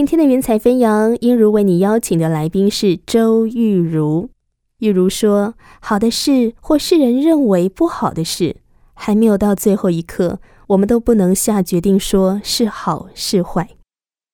[0.01, 4.31] 今天的云彩飞扬，英如为你邀请的来宾是周玉如。
[4.79, 8.57] 玉如说：“好的事或世人认为不好的事，
[8.95, 13.69] 还没有到最后一刻，我们都不能下决定说是好是坏。”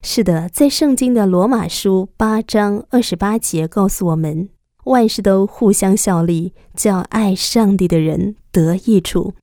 [0.07, 4.49] 是的，在圣经的罗马书八章二十八节告诉我们，
[4.85, 9.35] 万事都互相效力，叫爱上帝的人得益处。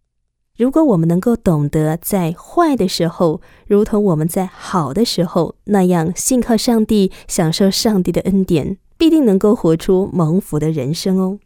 [0.55, 11.39] 如果我们能够懂得在坏的时候，如同我们在好的时候那样信靠上帝，享受上帝的恩典，必定能够活出蒙福的人生哦。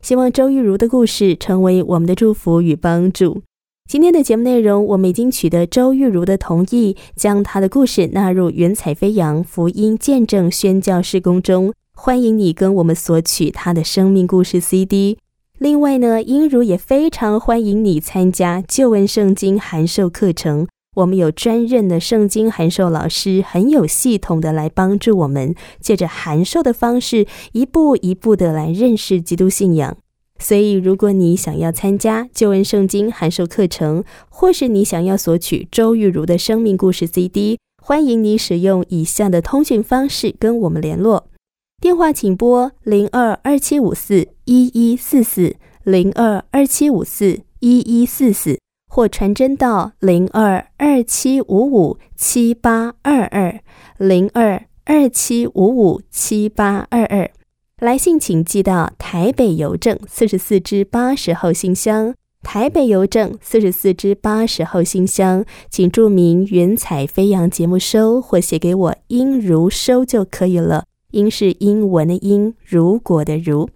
[0.00, 3.42] 希望周玉如的故事成为我们的祝福与帮助。
[3.86, 11.74] 今天的节目内容，我们已经取得周玉如的同意，将她的故事纳入“云彩飞扬福音见证宣教事工中。
[11.94, 15.18] 欢迎你跟我们索取她的生命故事 CD。
[15.58, 20.68] 另外呢，英如也非常欢迎你参加旧恩圣经函授课程。
[20.94, 29.96] 我们有专任的圣经函授老师，很有系统的来帮助我们，借着函授的方式，一步一步的来认识基督信仰。
[30.38, 41.26] 所以，如果你想要参加旧恩圣经函授课程，或是你想要索取周玉如的生命故事 CD，欢迎你使用以下的通讯方式跟我们联络。
[41.80, 45.54] 电话请拨零二二七五四一一四四
[45.84, 48.58] 零二二七五四一一四四，
[48.90, 53.60] 或传真到零二二七五五七八二二
[53.96, 57.30] 零二二七五五七八二二。
[57.78, 62.12] 来信请寄到台北邮政四十四支八十号信箱，
[62.42, 70.86] 台北邮政四十四支八十号信箱，请注明“云彩飞扬”节目收，或写给我“音如收”就可以了。
[71.12, 73.68] 音是英文的音，如果的如。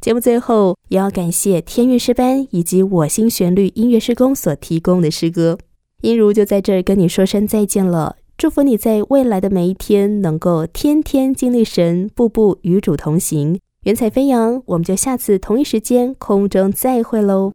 [0.00, 5.58] 节目最后也要感谢天韵诗班以及我心旋律音乐施工所提供的诗歌。
[6.02, 8.16] 音如就在这儿跟你说声再见了。
[8.38, 14.62] 祝福你在未来的每一天能够天天经历神，步步与主同行，云彩飞扬。
[14.64, 17.52] 我们就下次同一时间空中再会喽。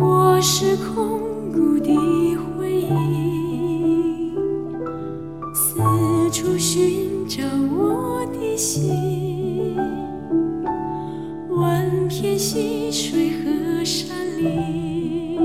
[0.00, 1.20] 我是空
[1.52, 1.94] 谷的
[2.58, 4.32] 回忆，
[5.52, 5.78] 四
[6.30, 7.42] 处寻找
[7.74, 9.74] 我的心，
[11.48, 15.40] 万片溪水和山林，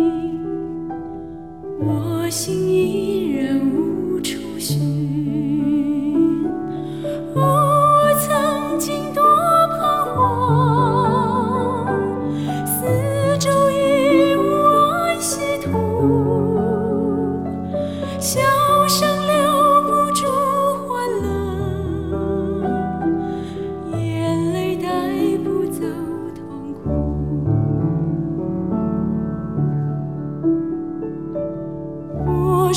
[1.79, 4.37] 我心依然无处。
[4.59, 6.43] 寻，
[7.33, 9.79] 我曾经多彷
[10.13, 11.87] 徨，
[12.65, 12.83] 四
[13.39, 14.41] 周已无
[14.75, 15.71] 安息土，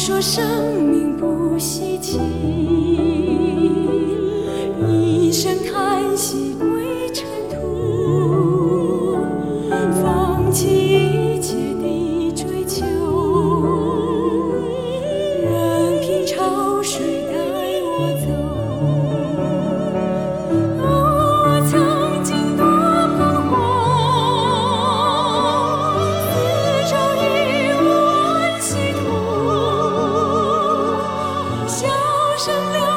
[0.03, 1.59] 说生命不。
[1.59, 2.19] 稀奇，
[4.89, 6.50] 一声叹息。
[32.43, 32.90] 生亮